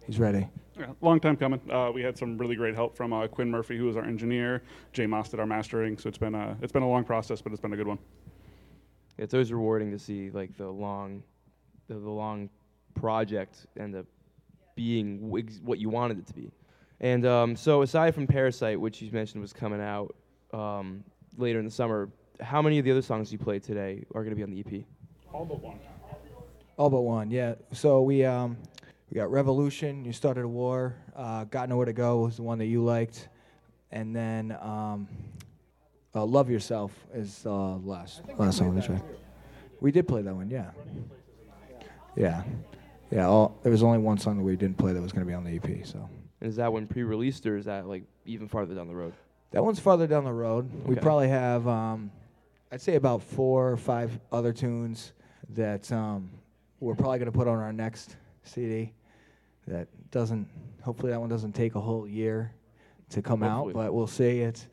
He's 0.08 0.18
ready. 0.18 0.48
Yeah, 0.80 0.86
long 1.02 1.20
time 1.20 1.36
coming. 1.36 1.60
Uh, 1.70 1.92
we 1.94 2.02
had 2.02 2.18
some 2.18 2.38
really 2.38 2.56
great 2.56 2.74
help 2.74 2.96
from 2.96 3.12
uh, 3.12 3.28
Quinn 3.28 3.52
Murphy, 3.52 3.78
who 3.78 3.84
was 3.84 3.98
our 3.98 4.06
engineer. 4.06 4.64
Jay 4.94 5.06
Moss 5.06 5.28
did 5.28 5.42
our 5.42 5.46
mastering. 5.46 5.98
So 5.98 6.08
it's 6.08 6.18
been 6.18 6.36
a 6.36 6.56
it's 6.62 6.72
been 6.72 6.84
a 6.84 6.90
long 6.90 7.04
process, 7.04 7.42
but 7.42 7.52
it's 7.52 7.62
been 7.62 7.74
a 7.74 7.78
good 7.78 7.88
one. 7.88 8.00
It's 9.18 9.34
always 9.34 9.52
rewarding 9.52 9.92
to 9.92 10.00
see 10.00 10.30
like 10.30 10.56
the 10.56 10.70
long, 10.70 11.22
the, 11.90 11.96
the 11.96 12.10
long 12.10 12.50
project 12.96 13.68
end 13.78 13.94
up 13.98 14.06
being 14.76 15.34
ex- 15.38 15.60
what 15.62 15.80
you 15.80 15.90
wanted 15.90 16.18
it 16.18 16.28
to 16.28 16.34
be. 16.34 16.50
And 17.02 17.26
um, 17.26 17.58
so, 17.58 17.82
aside 17.82 18.16
from 18.16 18.26
Parasite, 18.26 18.80
which 18.80 19.02
you 19.02 19.12
mentioned 19.12 19.42
was 19.42 19.52
coming 19.52 19.82
out 19.82 20.16
um, 20.54 21.04
later 21.38 21.60
in 21.60 21.65
the 21.65 21.72
summer, 21.72 22.10
how 22.39 22.62
many 22.62 22.80
of 22.80 22.86
the 22.86 22.91
other 22.91 23.02
songs 23.02 23.32
you 23.32 23.38
played 23.38 23.63
today 23.63 24.04
are 24.13 24.24
going 24.24 24.32
to 24.32 24.36
be 24.36 24.44
on 24.44 24.50
the 24.50 24.58
E 24.58 24.63
EP? 24.65 24.84
All 25.34 25.46
but 25.46 25.62
one. 25.62 25.80
All 26.78 26.89
but 26.89 27.02
one, 27.02 27.32
yeah. 27.32 27.56
So 27.74 28.02
we 28.02 28.26
um, 28.26 28.58
we 29.10 29.15
got 29.15 29.32
Revolution. 29.32 30.04
You 30.06 30.13
started 30.13 30.46
a 30.46 30.48
war. 30.48 30.96
Uh, 31.15 31.44
got 31.46 31.70
nowhere 31.70 31.86
to 31.86 31.94
go 31.94 32.20
was 32.22 32.38
the 32.38 32.44
one 32.44 32.58
that 32.60 32.65
you 32.65 32.84
liked, 32.84 33.30
and 33.91 34.15
then 34.15 34.58
um, 34.62 35.08
uh, 36.15 36.26
Love 36.26 36.50
Yourself 36.50 36.91
is 37.13 37.39
the 37.39 37.52
last 37.52 38.22
last 38.38 38.58
song 38.58 38.76
we 38.76 38.82
tried. 38.82 39.02
We 39.80 39.91
did 39.91 40.08
play 40.08 40.22
that 40.22 40.34
one, 40.34 40.50
yeah. 40.50 40.72
Yeah, 42.15 42.44
yeah. 43.10 43.28
All, 43.28 43.58
there 43.63 43.72
was 43.72 43.84
only 43.84 43.98
one 43.98 44.17
song 44.17 44.38
that 44.38 44.44
we 44.44 44.56
didn't 44.56 44.78
play 44.78 44.94
that 44.94 45.02
was 45.02 45.12
going 45.12 45.26
to 45.26 45.28
be 45.28 45.34
on 45.34 45.44
the 45.44 45.56
EP. 45.56 45.86
So 45.86 46.10
And 46.39 46.50
is 46.50 46.58
that 46.58 46.72
one 46.72 46.88
pre-released 46.88 47.46
or 47.46 47.58
is 47.58 47.65
that 47.65 47.88
like 47.88 48.04
even 48.26 48.48
farther 48.48 48.76
down 48.76 48.88
the 48.88 48.96
road? 48.96 49.13
That 49.52 49.64
one's 49.64 49.80
farther 49.80 50.08
down 50.08 50.24
the 50.24 50.34
road. 50.34 50.70
We 50.86 50.96
Okay. 50.96 51.02
probably 51.02 51.28
have, 51.30 51.68
um, 51.68 52.12
I'd 52.72 52.82
say, 52.82 52.96
about 52.96 53.22
four 53.22 53.72
or 53.72 53.78
five 53.78 54.20
other 54.32 54.54
tunes 54.54 55.14
that 55.50 55.92
um, 55.92 56.30
we're 56.80 56.96
probably 56.96 57.20
going 57.20 57.32
to 57.32 57.38
put 57.38 57.48
on 57.48 57.60
our 57.60 57.74
next 57.74 58.16
CD. 58.44 58.94
That 59.68 59.88
doesn't. 60.12 60.48
Hopefully, 60.82 61.12
that 61.12 61.20
one 61.20 61.30
doesn't 61.30 61.54
take 61.54 61.76
a 61.76 61.82
whole 61.82 62.08
year 62.08 62.54
to 63.10 63.22
come 63.22 63.42
Hopefully. 63.42 63.72
out, 63.72 63.74
but 63.88 63.94
we'll 63.94 64.08
see. 64.08 64.40
It's 64.40 64.68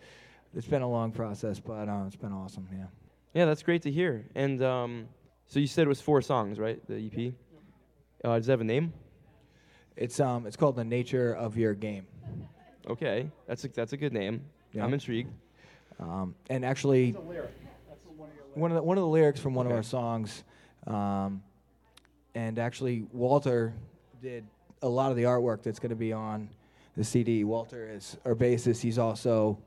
it's 0.54 0.66
been 0.66 0.82
a 0.82 0.88
long 0.88 1.12
process, 1.12 1.60
but 1.60 1.88
uh, 1.88 2.04
it's 2.06 2.16
been 2.16 2.32
awesome. 2.32 2.66
Yeah. 2.72 2.86
Yeah, 3.34 3.44
that's 3.44 3.62
great 3.62 3.82
to 3.82 3.90
hear. 3.90 4.24
And 4.34 4.62
um, 4.62 5.08
so 5.46 5.60
you 5.60 5.66
said 5.66 5.84
it 5.84 5.88
was 5.88 6.00
four 6.00 6.22
songs, 6.22 6.58
right? 6.58 6.80
The 6.88 6.96
EP. 6.96 7.34
Uh, 8.24 8.36
does 8.38 8.48
it 8.48 8.52
have 8.52 8.60
a 8.62 8.64
name? 8.64 8.92
It's 9.96 10.18
um 10.20 10.46
it's 10.46 10.56
called 10.56 10.76
the 10.76 10.84
nature 10.84 11.34
of 11.34 11.56
your 11.58 11.74
game. 11.74 12.06
Okay, 12.88 13.30
that's 13.46 13.64
a, 13.64 13.68
that's 13.68 13.92
a 13.92 13.96
good 13.98 14.12
name. 14.14 14.40
Yeah. 14.72 14.84
I'm 14.84 14.92
intrigued. 14.92 15.32
Um, 16.00 16.34
and 16.48 16.64
actually, 16.64 17.12
one 18.54 18.70
of 18.70 18.76
the 18.76 18.82
one 18.82 18.98
of 18.98 19.02
the 19.02 19.08
lyrics 19.08 19.40
from 19.40 19.54
one 19.54 19.66
of 19.66 19.72
our 19.72 19.82
songs, 19.82 20.44
um, 20.86 21.42
and 22.34 22.58
actually 22.58 23.06
Walter 23.12 23.74
did 24.22 24.46
a 24.82 24.88
lot 24.88 25.10
of 25.10 25.16
the 25.16 25.24
artwork 25.24 25.62
that's 25.62 25.78
going 25.78 25.90
to 25.90 25.96
be 25.96 26.12
on 26.12 26.48
the 26.96 27.04
CD. 27.04 27.44
Walter 27.44 27.88
is 27.90 28.16
our 28.24 28.34
bassist. 28.34 28.80
He's 28.80 28.98
also 28.98 29.58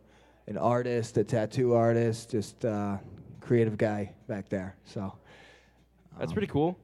an 0.48 0.58
artist, 0.58 1.18
a 1.18 1.24
tattoo 1.24 1.74
artist, 1.74 2.32
just 2.32 2.64
uh, 2.64 2.98
creative 3.40 3.78
guy 3.78 4.14
back 4.28 4.50
there. 4.50 4.76
So 4.86 5.14
That's 6.18 6.32
um, 6.32 6.34
pretty 6.34 6.48
cool. 6.48 6.78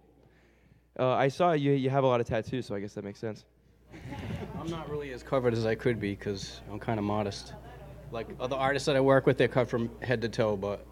Uh, 0.99 1.11
I 1.11 1.27
saw 1.27 1.51
you 1.53 1.71
you 1.71 1.89
have 1.89 2.03
a 2.03 2.07
lot 2.07 2.19
of 2.19 2.27
tattoos, 2.27 2.65
so 2.65 2.75
I 2.75 2.79
guess 2.79 2.93
that 2.93 3.03
makes 3.03 3.19
sense. 3.19 3.45
I'm 4.59 4.69
not 4.69 4.89
really 4.89 5.13
as 5.13 5.23
covered 5.23 5.53
as 5.53 5.65
I 5.65 5.75
could 5.75 5.99
be 5.99 6.11
because 6.15 6.59
I'm 6.71 6.79
kind 6.79 6.99
of 6.99 7.05
modest. 7.05 7.53
Like 8.11 8.27
other 8.39 8.55
artists 8.55 8.85
that 8.85 8.95
I 8.95 9.01
work 9.01 9.25
with, 9.25 9.37
they're 9.37 9.47
covered 9.47 9.69
from 9.69 9.89
head 10.01 10.21
to 10.21 10.29
toe, 10.29 10.55
but 10.55 10.85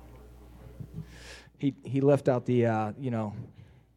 He 1.58 1.73
he 1.84 2.01
left 2.01 2.28
out 2.28 2.45
the 2.45 2.65
uh, 2.65 2.91
you 2.99 3.12
know 3.12 3.34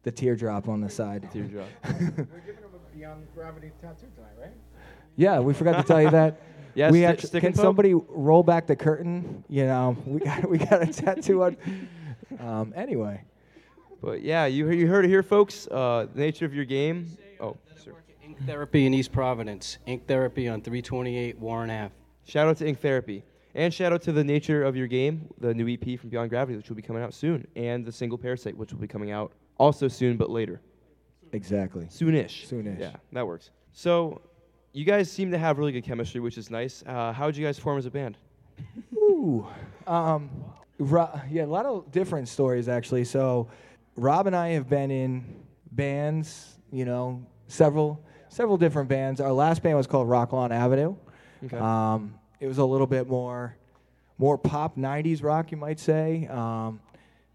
the 0.03 0.11
teardrop 0.11 0.67
on 0.69 0.79
the 0.81 0.89
side. 0.89 1.23
The 1.23 1.27
teardrop. 1.27 1.67
We're 1.83 1.99
giving 1.99 2.63
him 2.63 2.69
a 2.73 2.95
Beyond 2.97 3.27
Gravity 3.35 3.71
tattoo 3.81 4.07
tonight, 4.15 4.31
right? 4.39 4.53
Yeah, 5.17 5.39
we 5.39 5.53
forgot 5.53 5.77
to 5.77 5.83
tell 5.83 6.01
you 6.01 6.09
that. 6.11 6.41
Yeah, 6.75 6.91
we 6.91 6.99
sti- 6.99 7.07
actu- 7.11 7.27
stick 7.27 7.41
can 7.41 7.47
and 7.47 7.55
poke? 7.55 7.63
somebody 7.63 7.93
roll 7.95 8.43
back 8.43 8.67
the 8.67 8.75
curtain? 8.75 9.43
You 9.49 9.65
know, 9.65 9.97
we 10.05 10.19
got 10.19 10.47
we 10.49 10.57
got 10.59 10.81
a 10.83 10.87
tattoo 10.87 11.43
on. 11.43 11.57
Um, 12.39 12.73
anyway, 12.75 13.23
But 14.03 14.21
yeah, 14.21 14.45
you 14.45 14.69
you 14.69 14.85
heard 14.87 15.03
it 15.03 15.07
here, 15.09 15.23
folks. 15.23 15.67
Uh, 15.67 16.05
the 16.13 16.19
nature 16.19 16.45
of 16.45 16.53
your 16.53 16.63
game. 16.63 17.07
Oh, 17.41 17.57
sir. 17.75 17.93
Ink 18.23 18.37
Therapy 18.45 18.85
in 18.85 18.93
East 18.93 19.11
Providence. 19.11 19.79
Ink 19.87 20.05
Therapy 20.07 20.47
on 20.47 20.61
328 20.61 21.39
Warren 21.39 21.71
Ave. 21.71 21.91
Shout 22.29 22.47
out 22.47 22.57
to 22.57 22.67
Ink 22.67 22.79
Therapy. 22.79 23.23
And 23.55 23.73
shout 23.73 23.91
out 23.91 24.03
to 24.03 24.11
the 24.11 24.23
nature 24.23 24.63
of 24.63 24.75
your 24.75 24.85
game, 24.85 25.27
the 25.39 25.51
new 25.53 25.67
EP 25.67 25.99
from 25.99 26.09
Beyond 26.09 26.29
Gravity, 26.29 26.55
which 26.55 26.69
will 26.69 26.75
be 26.75 26.83
coming 26.83 27.01
out 27.01 27.13
soon, 27.13 27.47
and 27.55 27.83
the 27.83 27.91
single 27.91 28.17
Parasite, 28.17 28.55
which 28.55 28.71
will 28.71 28.79
be 28.79 28.87
coming 28.87 29.09
out 29.09 29.33
also 29.57 29.87
soon, 29.87 30.15
but 30.15 30.29
later. 30.29 30.61
exactly. 31.33 31.85
Soonish. 31.85 32.47
Soonish. 32.47 32.79
Yeah, 32.79 32.91
that 33.13 33.25
works. 33.25 33.49
So, 33.73 34.21
you 34.73 34.85
guys 34.85 35.11
seem 35.11 35.31
to 35.31 35.37
have 35.39 35.57
really 35.57 35.71
good 35.71 35.83
chemistry, 35.83 36.21
which 36.21 36.37
is 36.37 36.51
nice. 36.51 36.83
Uh, 36.85 37.11
how 37.11 37.25
did 37.25 37.35
you 37.35 37.43
guys 37.45 37.57
form 37.57 37.79
as 37.79 37.87
a 37.87 37.91
band? 37.91 38.17
Ooh, 38.93 39.47
um, 39.87 40.29
Ro- 40.77 41.19
yeah, 41.29 41.45
a 41.45 41.47
lot 41.47 41.65
of 41.65 41.91
different 41.91 42.27
stories 42.27 42.69
actually. 42.69 43.03
So, 43.05 43.47
Rob 43.95 44.27
and 44.27 44.35
I 44.35 44.49
have 44.49 44.69
been 44.69 44.91
in 44.91 45.25
bands, 45.71 46.59
you 46.71 46.85
know, 46.85 47.25
several 47.47 48.01
several 48.29 48.57
different 48.57 48.87
bands. 48.87 49.19
Our 49.19 49.31
last 49.31 49.63
band 49.63 49.75
was 49.75 49.87
called 49.87 50.07
Rock 50.07 50.31
Lawn 50.31 50.51
Avenue. 50.51 50.95
Okay. 51.45 51.57
Um, 51.57 52.18
it 52.39 52.47
was 52.47 52.57
a 52.57 52.65
little 52.65 52.87
bit 52.87 53.07
more 53.07 53.55
more 54.17 54.37
pop 54.37 54.77
'90s 54.77 55.23
rock, 55.23 55.51
you 55.51 55.57
might 55.57 55.79
say. 55.79 56.27
Um, 56.27 56.79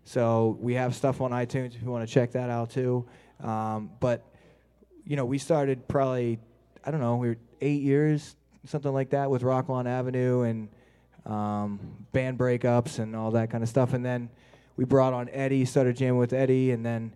so 0.05 0.59
we 0.61 0.74
have 0.74 0.94
stuff 0.94 1.20
on 1.20 1.30
iTunes 1.30 1.74
if 1.74 1.82
you 1.82 1.90
want 1.90 2.07
to 2.07 2.12
check 2.12 2.32
that 2.32 2.50
out 2.50 2.70
too. 2.70 3.07
Um, 3.42 3.90
but 4.00 4.24
you 5.05 5.16
know, 5.16 5.24
we 5.24 5.38
started 5.38 5.86
probably 5.88 6.38
I 6.84 6.90
don't 6.90 7.00
know, 7.00 7.16
we 7.16 7.28
were 7.28 7.38
eight 7.61 7.82
years, 7.82 8.36
something 8.66 8.92
like 8.92 9.11
that, 9.11 9.30
with 9.30 9.42
Rock 9.42 9.68
Lawn 9.68 9.86
Avenue 9.86 10.42
and 10.42 10.68
um, 11.24 11.80
band 12.12 12.38
breakups 12.38 12.98
and 12.98 13.16
all 13.16 13.30
that 13.30 13.50
kind 13.50 13.62
of 13.62 13.70
stuff. 13.70 13.94
And 13.94 14.05
then 14.05 14.28
we 14.76 14.84
brought 14.84 15.14
on 15.14 15.30
Eddie, 15.30 15.64
started 15.64 15.96
jamming 15.96 16.18
with 16.18 16.32
Eddie, 16.34 16.72
and 16.72 16.84
then 16.84 17.14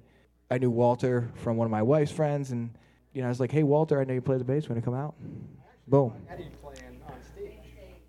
I 0.51 0.57
knew 0.57 0.71
Walter 0.71 1.31
from 1.35 1.57
one 1.59 1.67
of 1.67 1.71
my 1.71 1.83
wife's 1.83 2.13
friends, 2.13 2.51
and 2.51 2.71
you 3.13 3.21
know, 3.21 3.27
I 3.27 3.31
was 3.31 3.41
like, 3.41 3.51
"Hey, 3.51 3.63
Walter, 3.63 4.01
I 4.01 4.05
know 4.05 4.15
you 4.15 4.23
play 4.23 4.39
the 4.39 4.45
bass. 4.45 4.69
Want 4.69 4.81
to 4.81 4.85
come 4.85 4.95
out?" 4.95 5.15
Boom. 5.87 6.13
Eddie. 6.31 6.49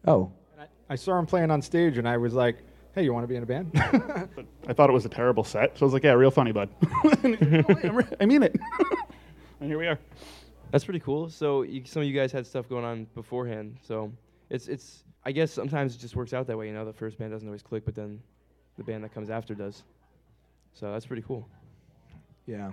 Oh, 0.07 0.31
And 0.53 0.61
I, 0.89 0.93
I 0.93 0.95
saw 0.95 1.17
him 1.19 1.25
playing 1.25 1.51
on 1.51 1.61
stage, 1.61 1.97
and 1.97 2.07
I 2.07 2.17
was 2.17 2.33
like, 2.33 2.57
"Hey, 2.95 3.03
you 3.03 3.13
want 3.13 3.23
to 3.23 3.27
be 3.27 3.35
in 3.35 3.43
a 3.43 3.45
band?" 3.45 3.71
But 3.73 4.45
I 4.67 4.73
thought 4.73 4.89
it 4.89 4.93
was 4.93 5.05
a 5.05 5.09
terrible 5.09 5.43
set, 5.43 5.77
so 5.77 5.83
I 5.83 5.87
was 5.87 5.93
like, 5.93 6.03
"Yeah, 6.03 6.13
real 6.13 6.31
funny, 6.31 6.51
bud." 6.51 6.69
And 7.23 7.35
he's 7.37 7.51
like, 7.51 7.65
oh, 7.69 7.73
"No 7.73 7.75
way, 7.75 7.81
I'm 7.89 7.95
re- 7.97 8.17
I 8.21 8.25
mean 8.25 8.43
it. 8.43 8.55
and 9.59 9.69
here 9.69 9.77
we 9.77 9.87
are. 9.87 9.99
That's 10.71 10.83
pretty 10.85 10.99
cool. 10.99 11.29
So 11.29 11.63
you, 11.63 11.83
some 11.85 12.01
of 12.03 12.07
you 12.07 12.13
guys 12.13 12.31
had 12.31 12.45
stuff 12.45 12.69
going 12.69 12.85
on 12.85 13.07
beforehand. 13.15 13.77
So 13.81 14.11
it's 14.49 14.67
it's 14.67 15.03
I 15.25 15.31
guess 15.31 15.51
sometimes 15.51 15.95
it 15.95 15.99
just 15.99 16.15
works 16.15 16.33
out 16.33 16.47
that 16.47 16.57
way. 16.57 16.67
You 16.67 16.73
know, 16.73 16.85
the 16.85 16.93
first 16.93 17.17
band 17.17 17.31
doesn't 17.31 17.47
always 17.47 17.63
click, 17.63 17.83
but 17.85 17.95
then 17.95 18.21
the 18.77 18.83
band 18.83 19.03
that 19.03 19.13
comes 19.13 19.29
after 19.29 19.53
does. 19.55 19.83
So 20.73 20.91
that's 20.91 21.05
pretty 21.05 21.23
cool. 21.23 21.47
yeah. 22.45 22.71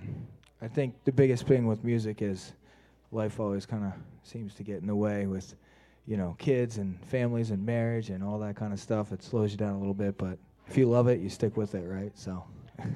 I 0.61 0.67
think 0.67 0.95
the 1.03 1.11
biggest 1.11 1.45
thing 1.45 1.67
with 1.67 1.83
music 1.83 2.21
is 2.23 2.53
life 3.11 3.39
always 3.39 3.65
kind 3.67 3.83
of 3.85 3.91
seems 4.23 4.55
to 4.55 4.63
get 4.63 4.77
in 4.81 4.87
the 4.87 4.95
way 4.95 5.27
with, 5.27 5.53
you 6.07 6.15
know, 6.15 6.35
kids 6.39 6.77
and 6.77 7.03
families 7.05 7.51
and 7.51 7.63
marriage 7.65 8.09
and 8.09 8.23
all 8.23 8.39
that 8.39 8.55
kind 8.55 8.71
of 8.73 8.79
stuff. 8.79 9.11
It 9.11 9.21
slows 9.21 9.51
you 9.51 9.57
down 9.57 9.75
a 9.75 9.77
little 9.77 9.93
bit, 9.93 10.17
but 10.17 10.39
if 10.67 10.77
you 10.77 10.89
love 10.89 11.07
it, 11.07 11.19
you 11.19 11.29
stick 11.29 11.57
with 11.57 11.75
it, 11.75 11.85
right? 11.85 12.17
So, 12.17 12.43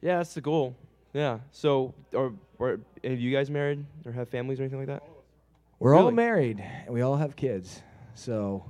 Yeah, 0.00 0.16
that's 0.18 0.34
the 0.34 0.40
goal. 0.40 0.76
Yeah. 1.12 1.38
So 1.50 1.94
are 2.14 2.32
are 2.58 2.80
any 3.04 3.14
of 3.14 3.20
you 3.20 3.32
guys 3.32 3.50
married 3.50 3.84
or 4.06 4.12
have 4.12 4.28
families 4.28 4.58
or 4.58 4.62
anything 4.62 4.78
like 4.78 4.88
that? 4.88 5.02
we're 5.78 5.96
all 5.96 6.12
married 6.12 6.60
and 6.84 6.94
we 6.94 7.02
all 7.02 7.16
have 7.16 7.34
kids. 7.34 7.82
So, 8.14 8.64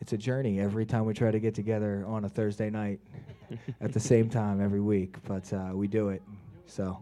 it's 0.00 0.12
a 0.12 0.16
journey 0.16 0.58
every 0.58 0.84
time 0.84 1.04
we 1.04 1.14
try 1.14 1.30
to 1.30 1.38
get 1.38 1.54
together 1.54 2.04
on 2.06 2.24
a 2.24 2.28
Thursday 2.28 2.70
night 2.70 2.98
at 3.80 3.92
the 3.92 4.00
same 4.00 4.28
time 4.28 4.60
every 4.60 4.80
week, 4.80 5.16
but 5.26 5.52
uh, 5.52 5.70
we 5.72 5.86
do 5.86 6.08
it. 6.08 6.22
So, 6.66 6.98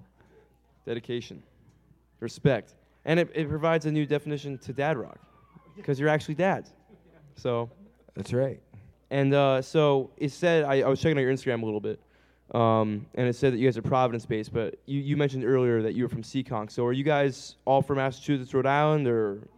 Dedication, 0.85 1.43
respect, 2.21 2.75
and 3.05 3.19
it, 3.21 3.31
it 3.35 3.49
provides 3.49 3.87
a 3.87 3.93
new 3.93 4.05
definition 4.07 4.59
to 4.59 4.73
dad 4.73 4.99
rock 4.99 5.19
because 5.77 5.99
you're 5.99 6.09
actually 6.09 6.35
dads. 6.35 6.71
So 7.37 7.71
that's 8.15 8.33
right. 8.33 8.61
And 9.11 9.35
uh, 9.35 9.63
so 9.63 10.11
it 10.17 10.33
said, 10.33 10.65
I, 10.65 10.81
I 10.83 10.89
was 10.89 11.01
checking 11.01 11.19
out 11.19 11.23
your 11.23 11.33
Instagram 11.33 11.63
a 11.63 11.65
little 11.65 11.81
bit, 11.81 12.01
um, 12.53 13.07
and 13.15 13.29
it 13.29 13.37
said 13.37 13.53
that 13.53 13.59
you 13.59 13.67
guys 13.67 13.77
are 13.79 13.83
Providence 13.83 14.27
based, 14.27 14.53
but 14.53 14.77
you, 14.87 15.01
you 15.01 15.17
mentioned 15.17 15.45
earlier 15.45 15.83
that 15.83 15.95
you 15.95 16.05
were 16.05 16.09
from 16.09 16.23
Seekonk. 16.23 16.71
So 16.71 16.85
are 16.85 16.93
you 16.93 17.05
guys 17.05 17.57
all 17.65 17.83
from 17.83 17.97
Massachusetts, 17.99 18.53
Rhode 18.55 18.67
Island, 18.67 19.07
or? 19.07 19.49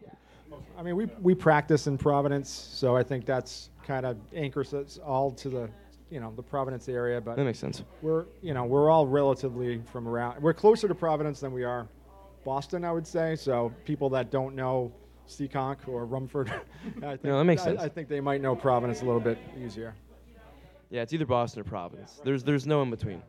I 0.78 0.82
mean, 0.82 0.94
we 0.96 1.06
we 1.22 1.34
practice 1.34 1.86
in 1.86 1.96
Providence, 1.96 2.50
so 2.50 2.96
I 2.96 3.02
think 3.02 3.24
that's 3.24 3.70
kind 3.86 4.04
of 4.04 4.18
anchors 4.34 4.74
us 4.74 4.98
all 4.98 5.30
to 5.30 5.48
the, 5.48 5.70
you 6.10 6.20
know, 6.20 6.34
the 6.36 6.42
Providence 6.42 6.86
area. 6.88 7.18
But 7.18 7.36
That 7.36 7.44
makes 7.44 7.58
sense. 7.58 7.82
we're 8.02 8.26
you 8.42 8.52
know 8.52 8.64
we're 8.64 8.90
all 8.90 9.06
relatively 9.06 9.80
from 9.90 10.06
around. 10.06 10.42
We're 10.42 10.52
closer 10.52 10.86
to 10.86 10.94
Providence 10.94 11.40
than 11.40 11.52
we 11.52 11.64
are 11.64 11.88
Boston, 12.44 12.84
I 12.84 12.92
would 12.92 13.06
say. 13.06 13.36
So 13.36 13.72
people 13.86 14.10
that 14.10 14.30
don't 14.30 14.54
know 14.54 14.92
Seekonk 15.28 15.88
or 15.88 16.04
Rumford, 16.06 16.48
I 17.02 17.10
think, 17.16 17.24
No, 17.24 17.38
that 17.38 17.44
makes 17.44 17.62
I- 17.62 17.66
sense. 17.66 17.80
I, 17.80 17.88
think 17.88 18.08
they 18.08 18.20
might 18.20 18.40
know 18.40 18.54
Providence 18.56 19.02
a 19.02 19.04
little 19.04 19.20
bit 19.20 19.38
easier. 19.60 19.94
Yeah, 20.90 21.02
it's 21.02 21.12
either 21.12 21.26
Boston 21.26 21.60
or 21.62 21.64
Providence. 21.64 22.20
There's 22.24 22.44
there's 22.44 22.66
no 22.66 22.80
in 22.82 22.90
between. 22.90 23.20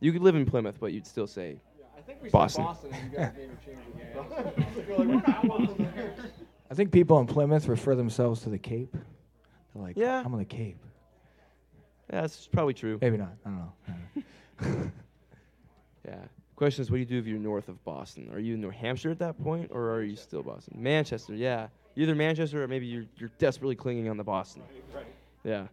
You 0.00 0.12
could 0.12 0.22
live 0.22 0.36
in 0.36 0.46
Plymouth, 0.46 0.76
but 0.80 0.92
you'd 0.92 1.06
still 1.06 1.26
say 1.26 1.56
I 1.96 2.00
think 2.00 2.22
we 2.22 2.28
Boston. 2.30 2.64
Boston, 2.64 2.92
and 2.92 3.10
you 3.12 3.18
guys 3.18 3.32
maybe 3.36 3.52
changed 3.64 3.80
the 5.78 5.82
game. 5.84 6.14
I 6.70 6.74
think 6.74 6.92
people 6.92 7.18
in 7.18 7.26
Plymouth 7.26 7.66
refer 7.68 7.94
themselves 7.94 8.42
to 8.42 8.50
the 8.50 8.58
Cape. 8.58 8.92
They're 9.74 9.82
like, 9.82 9.96
Yeah. 9.96 10.22
I'm 10.24 10.32
on 10.32 10.38
the 10.38 10.44
Cape. 10.44 10.78
yeah, 12.12 12.20
that's 12.22 12.46
probably 12.46 12.74
true. 12.74 12.98
Maybe 13.00 13.16
not. 13.16 13.32
I 13.44 13.48
don't 13.48 13.58
know. 13.58 13.72
I 14.60 14.64
don't 14.64 14.80
know. 14.84 14.90
Yeah. 16.06 16.14
Question 16.62 16.82
is, 16.82 16.92
what 16.92 16.98
do 16.98 17.00
you 17.00 17.06
do 17.06 17.18
if 17.18 17.26
you're 17.26 17.40
north 17.40 17.68
of 17.68 17.84
Boston? 17.84 18.30
Are 18.32 18.38
you 18.38 18.54
in 18.54 18.60
New 18.60 18.70
Hampshire 18.70 19.10
at 19.10 19.18
that 19.18 19.36
point, 19.42 19.68
or 19.72 19.90
are 19.90 20.04
you 20.04 20.14
still 20.14 20.44
Boston? 20.44 20.80
Manchester, 20.80 21.34
yeah. 21.34 21.66
Either 21.96 22.14
Manchester 22.14 22.62
or 22.62 22.68
maybe 22.68 22.86
you're 22.86 23.04
you're 23.16 23.32
desperately 23.38 23.74
clinging 23.74 24.08
on 24.08 24.16
to 24.16 24.22
Boston. 24.22 24.62
Yeah. 25.42 25.66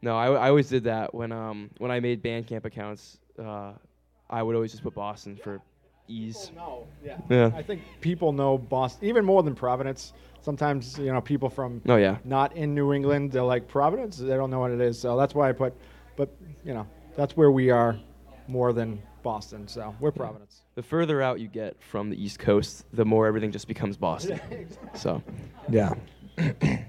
No, 0.00 0.16
I, 0.16 0.32
I 0.32 0.48
always 0.48 0.70
did 0.70 0.84
that 0.84 1.14
when 1.14 1.30
um 1.30 1.68
when 1.76 1.90
I 1.90 2.00
made 2.00 2.22
Bandcamp 2.22 2.64
accounts. 2.64 3.18
Uh, 3.38 3.72
I 4.30 4.42
would 4.42 4.56
always 4.56 4.70
just 4.70 4.82
put 4.82 4.94
Boston 4.94 5.36
for 5.36 5.60
ease. 6.08 6.50
No, 6.56 6.86
yeah. 7.04 7.18
Yeah. 7.28 7.50
I 7.54 7.62
think 7.62 7.82
people 8.00 8.32
know 8.32 8.56
Boston 8.56 9.06
even 9.06 9.26
more 9.26 9.42
than 9.42 9.54
Providence. 9.54 10.14
Sometimes 10.40 10.96
you 10.96 11.12
know 11.12 11.20
people 11.20 11.50
from 11.50 11.82
Oh 11.86 11.96
yeah. 11.96 12.16
not 12.24 12.56
in 12.56 12.74
New 12.74 12.94
England, 12.94 13.30
they're 13.30 13.42
like 13.42 13.68
Providence. 13.68 14.16
They 14.16 14.36
don't 14.36 14.48
know 14.48 14.60
what 14.60 14.70
it 14.70 14.80
is, 14.80 14.98
so 14.98 15.18
that's 15.18 15.34
why 15.34 15.50
I 15.50 15.52
put. 15.52 15.74
But 16.16 16.30
you 16.64 16.72
know, 16.72 16.86
that's 17.14 17.36
where 17.36 17.50
we 17.50 17.68
are 17.68 18.00
more 18.48 18.72
than 18.72 19.02
Boston. 19.24 19.66
So 19.66 19.92
we're 19.98 20.12
Providence. 20.12 20.62
The 20.76 20.82
further 20.82 21.20
out 21.20 21.40
you 21.40 21.48
get 21.48 21.82
from 21.82 22.10
the 22.10 22.22
East 22.22 22.38
Coast, 22.38 22.84
the 22.92 23.04
more 23.04 23.26
everything 23.26 23.50
just 23.50 23.66
becomes 23.66 23.96
Boston. 23.96 24.40
So, 24.94 25.20
Yeah. 25.68 25.94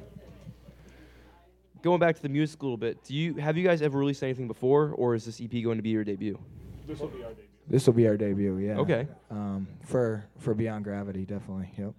going 1.82 2.00
back 2.00 2.16
to 2.16 2.22
the 2.22 2.30
music 2.30 2.62
a 2.62 2.66
little 2.66 2.78
bit, 2.78 3.04
do 3.04 3.16
you 3.16 3.36
have 3.36 3.58
you 3.58 3.64
guys 3.64 3.82
ever 3.82 3.98
released 3.98 4.22
anything 4.22 4.48
before, 4.48 4.92
or 4.96 5.16
is 5.16 5.26
this 5.26 5.42
EP 5.42 5.52
going 5.64 5.78
to 5.78 5.84
be 5.84 5.90
your 5.90 6.04
debut? 6.04 6.38
This 6.88 7.00
will 7.00 7.08
be 7.08 7.24
our 7.24 7.30
debut. 7.30 7.46
This 7.68 7.88
will 7.88 7.94
be 7.94 8.08
our 8.08 8.18
debut. 8.18 8.58
Yeah. 8.58 8.78
Okay. 8.78 9.08
Um, 9.32 9.68
for 9.84 10.26
for 10.38 10.54
Beyond 10.54 10.84
Gravity, 10.84 11.26
definitely. 11.26 11.72
Yep. 11.78 11.94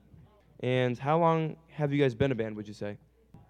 And 0.61 0.99
how 0.99 1.19
long 1.19 1.57
have 1.71 1.93
you 1.93 2.01
guys 2.03 2.15
been 2.15 2.31
a 2.31 2.35
band? 2.35 2.55
Would 2.57 2.69
you 2.69 2.75
say? 2.75 2.99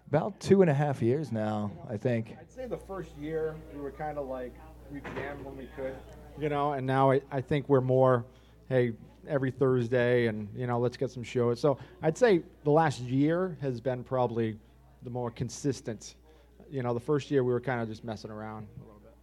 About 0.07 0.39
two 0.39 0.61
and 0.61 0.69
a 0.71 0.73
half 0.73 1.01
years 1.01 1.31
now, 1.33 1.69
I 1.89 1.97
think. 1.97 2.35
I'd 2.39 2.49
say 2.49 2.65
the 2.65 2.77
first 2.77 3.17
year 3.17 3.55
we 3.73 3.81
were 3.81 3.91
kind 3.91 4.17
of 4.17 4.27
like 4.27 4.53
we 4.91 5.01
jammed 5.01 5.43
when 5.43 5.57
we 5.57 5.67
could, 5.75 5.95
you 6.39 6.49
know, 6.49 6.73
and 6.73 6.85
now 6.85 7.11
I, 7.11 7.21
I 7.31 7.41
think 7.41 7.67
we're 7.69 7.81
more, 7.81 8.25
hey, 8.69 8.93
every 9.27 9.51
Thursday 9.51 10.27
and 10.27 10.47
you 10.55 10.67
know 10.67 10.79
let's 10.79 10.95
get 10.95 11.11
some 11.11 11.23
shows. 11.23 11.59
So 11.59 11.77
I'd 12.01 12.17
say 12.17 12.41
the 12.63 12.71
last 12.71 13.01
year 13.01 13.57
has 13.61 13.81
been 13.81 14.03
probably 14.03 14.57
the 15.03 15.09
more 15.09 15.31
consistent. 15.31 16.15
You 16.69 16.83
know, 16.83 16.93
the 16.93 16.99
first 16.99 17.29
year 17.29 17.43
we 17.43 17.51
were 17.51 17.59
kind 17.61 17.81
of 17.81 17.87
just 17.89 18.03
messing 18.03 18.31
around 18.31 18.67
a 18.77 18.83
little 18.85 19.01
bit. 19.01 19.13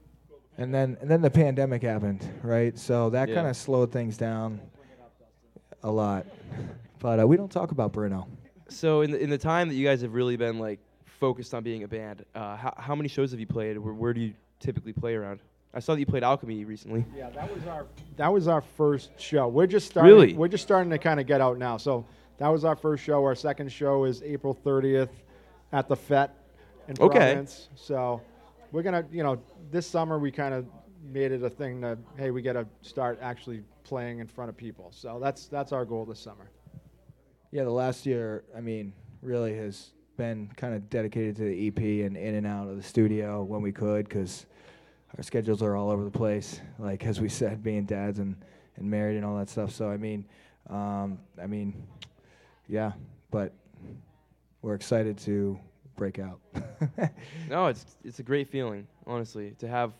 And 0.59 0.75
then 0.75 0.97
and 1.01 1.11
then 1.11 1.23
the 1.23 1.31
pandemic 1.31 1.83
happened, 1.83 2.29
right? 2.43 2.79
So 2.79 3.11
that 3.11 3.29
Yeah. 3.29 3.37
kind 3.37 3.49
of 3.49 3.57
slowed 3.57 3.93
things 3.93 4.17
down 4.17 4.61
a 5.83 5.91
lot. 5.91 6.27
But 6.99 7.21
uh, 7.21 7.27
we 7.27 7.37
don't 7.37 7.51
talk 7.53 7.71
about 7.71 7.93
Bruno. 7.93 8.27
So 8.69 9.03
in 9.03 9.11
the, 9.11 9.19
in 9.19 9.29
the 9.31 9.39
time 9.39 9.69
that 9.69 9.75
you 9.75 9.87
guys 9.87 10.01
have 10.03 10.15
really 10.15 10.37
been 10.37 10.59
like 10.59 10.81
focused 11.05 11.53
on 11.55 11.63
being 11.63 11.83
a 11.83 11.89
band, 11.89 12.25
uh, 12.35 12.57
how, 12.57 12.75
how 12.77 12.95
many 12.95 13.09
shows 13.09 13.31
have 13.31 13.41
you 13.41 13.47
played? 13.47 13.77
Where, 13.79 13.93
where 13.93 14.15
do 14.15 14.21
you 14.21 14.33
typically 14.59 14.93
play 14.95 15.15
around? 15.15 15.41
I 15.75 15.81
saw 15.81 15.95
that 15.95 16.01
you 16.01 16.07
played 16.07 16.23
Alchemy 16.23 16.65
recently. 16.65 17.05
Yeah, 17.17 17.31
that 17.31 17.53
was 17.53 17.67
our 17.67 17.87
that 18.17 18.33
was 18.33 18.49
our 18.49 18.61
first 18.61 19.11
show. 19.19 19.49
We're 19.49 19.67
just 19.67 19.89
starting. 19.89 20.13
Really? 20.13 20.35
We're 20.35 20.49
just 20.49 20.63
starting 20.63 20.91
to 20.91 20.99
kind 20.99 21.19
of 21.19 21.27
get 21.27 21.41
out 21.41 21.59
now. 21.59 21.77
So 21.77 22.07
that 22.39 22.49
was 22.49 22.65
our 22.65 22.77
first 22.77 23.03
show. 23.03 23.25
Our 23.25 23.35
second 23.35 23.71
show 23.73 24.05
is 24.05 24.23
April 24.23 24.57
30th 24.65 25.09
at 25.73 25.89
the 25.89 25.97
Fete 25.97 26.31
in 26.89 26.95
Okay. 27.01 27.19
Providence. 27.19 27.69
So 27.75 28.21
we're 28.71 28.83
gonna, 28.83 29.05
you 29.11 29.25
know, 29.25 29.41
this 29.71 29.87
summer 29.87 30.19
we 30.19 30.31
kind 30.31 30.55
of 30.55 30.67
made 31.03 31.33
it 31.33 31.43
a 31.43 31.51
thing 31.51 31.81
that 31.81 31.99
hey, 32.17 32.31
we 32.31 32.41
got 32.41 32.55
to 32.55 32.67
start 32.83 33.19
actually 33.21 33.63
playing 33.83 34.21
in 34.21 34.27
front 34.27 34.49
of 34.49 34.57
people. 34.57 34.91
So 34.93 35.19
that's 35.21 35.47
that's 35.49 35.73
our 35.73 35.85
goal 35.85 36.05
this 36.05 36.21
summer. 36.21 36.51
Yeah, 37.51 37.65
the 37.65 37.71
last 37.71 38.07
year, 38.07 38.45
I 38.57 38.61
mean, 38.61 38.93
really 39.23 39.55
has 39.57 39.91
been 40.17 40.51
kind 40.57 40.75
of 40.75 40.89
dedicated 40.89 41.37
to 41.37 41.43
the 41.43 41.67
EP 41.69 41.79
and 42.07 42.17
in 42.17 42.35
and 42.37 42.47
out 42.47 42.69
of 42.69 42.77
the 42.77 42.83
studio 42.83 43.43
when 43.43 43.63
we 43.63 43.73
could, 43.73 44.09
because 44.09 44.47
our 45.17 45.23
schedules 45.23 45.63
are 45.63 45.77
all 45.77 45.91
over 45.91 46.05
the 46.05 46.11
place. 46.11 46.61
Like 46.79 47.05
as 47.05 47.21
we 47.21 47.29
said, 47.29 47.63
being 47.63 47.85
dads 47.85 48.19
and, 48.19 48.37
and 48.77 48.91
married 48.91 49.17
and 49.17 49.25
all 49.25 49.37
that 49.39 49.49
stuff. 49.49 49.71
So 49.73 49.91
I 49.91 49.97
mean, 49.97 50.25
um, 50.69 51.19
I 51.41 51.47
mean, 51.47 51.87
yeah, 52.69 52.93
but 53.31 53.53
we're 54.63 54.75
excited 54.75 55.19
to 55.19 55.59
break 55.97 56.19
out. 56.19 56.41
No, 57.49 57.67
it's 57.67 57.85
it's 58.05 58.19
a 58.19 58.23
great 58.23 58.49
feeling, 58.49 58.87
honestly, 59.07 59.55
to 59.59 59.69
have 59.69 59.93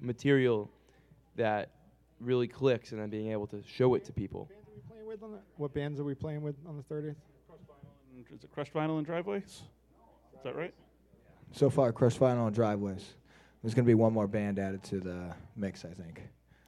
material 0.00 0.70
that 1.36 1.70
really 2.20 2.46
clicks 2.48 2.92
and 2.92 3.00
then 3.00 3.10
being 3.10 3.30
able 3.32 3.46
to 3.48 3.62
show 3.66 3.94
it 3.94 4.04
to 4.04 4.12
people. 4.12 4.48
Bands 4.48 4.68
are 4.68 4.74
we 4.74 4.80
playing 4.88 5.06
with 5.06 5.22
on 5.22 5.32
the, 5.32 5.38
what 5.56 5.74
bands 5.74 6.00
are 6.00 6.04
we 6.04 6.14
playing 6.14 6.42
with 6.42 6.54
on 6.66 6.76
the 6.76 6.94
30th? 6.94 7.16
And 8.14 8.24
Is 8.34 8.44
it 8.44 8.50
crushed 8.52 8.72
vinyl 8.72 8.96
and 8.98 9.06
driveways? 9.06 9.42
Is 9.42 10.42
that 10.44 10.56
right? 10.56 10.72
so 11.52 11.70
far, 11.70 11.92
Crush 11.92 12.18
Vinyl 12.18 12.46
and 12.46 12.54
Driveways. 12.54 13.14
There's 13.66 13.74
gonna 13.74 13.84
be 13.84 13.94
one 13.94 14.12
more 14.12 14.28
band 14.28 14.60
added 14.60 14.84
to 14.84 15.00
the 15.00 15.34
mix, 15.56 15.84
I 15.84 15.88
think. 15.88 16.22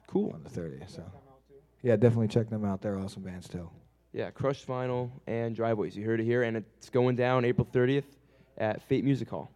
Cool. 0.05 0.33
On 0.33 0.43
the 0.43 0.49
30th. 0.49 0.89
So 0.89 1.09
yeah, 1.81 1.95
definitely 1.95 2.27
check 2.27 2.49
them 2.49 2.65
out. 2.65 2.81
They're 2.81 2.97
awesome 2.97 3.23
bands 3.23 3.47
too. 3.47 3.69
Yeah, 4.11 4.31
Crushed 4.31 4.67
Vinyl 4.67 5.09
and 5.25 5.55
Driveways. 5.55 5.95
You 5.95 6.03
heard 6.03 6.19
it 6.19 6.25
here, 6.25 6.43
and 6.43 6.57
it's 6.57 6.89
going 6.89 7.15
down 7.15 7.45
April 7.45 7.65
30th 7.71 8.03
at 8.57 8.81
Fete 8.81 9.05
Music 9.05 9.29
Hall 9.29 9.49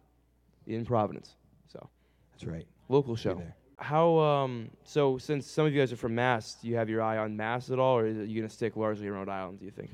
in 0.66 0.86
Providence. 0.86 1.34
So 1.70 1.86
That's 2.32 2.44
right. 2.44 2.66
local 2.88 3.14
show. 3.14 3.42
How 3.76 4.18
um 4.20 4.70
so 4.84 5.18
since 5.18 5.46
some 5.46 5.66
of 5.66 5.74
you 5.74 5.78
guys 5.78 5.92
are 5.92 5.96
from 5.96 6.14
Mass, 6.14 6.54
do 6.54 6.68
you 6.68 6.76
have 6.76 6.88
your 6.88 7.02
eye 7.02 7.18
on 7.18 7.36
Mass 7.36 7.68
at 7.68 7.78
all, 7.78 7.98
or 7.98 8.04
are 8.04 8.08
you 8.08 8.40
gonna 8.40 8.48
stick 8.48 8.74
largely 8.74 9.06
around 9.06 9.26
Rhode 9.26 9.34
Island? 9.34 9.58
Do 9.58 9.66
you 9.66 9.70
think? 9.70 9.90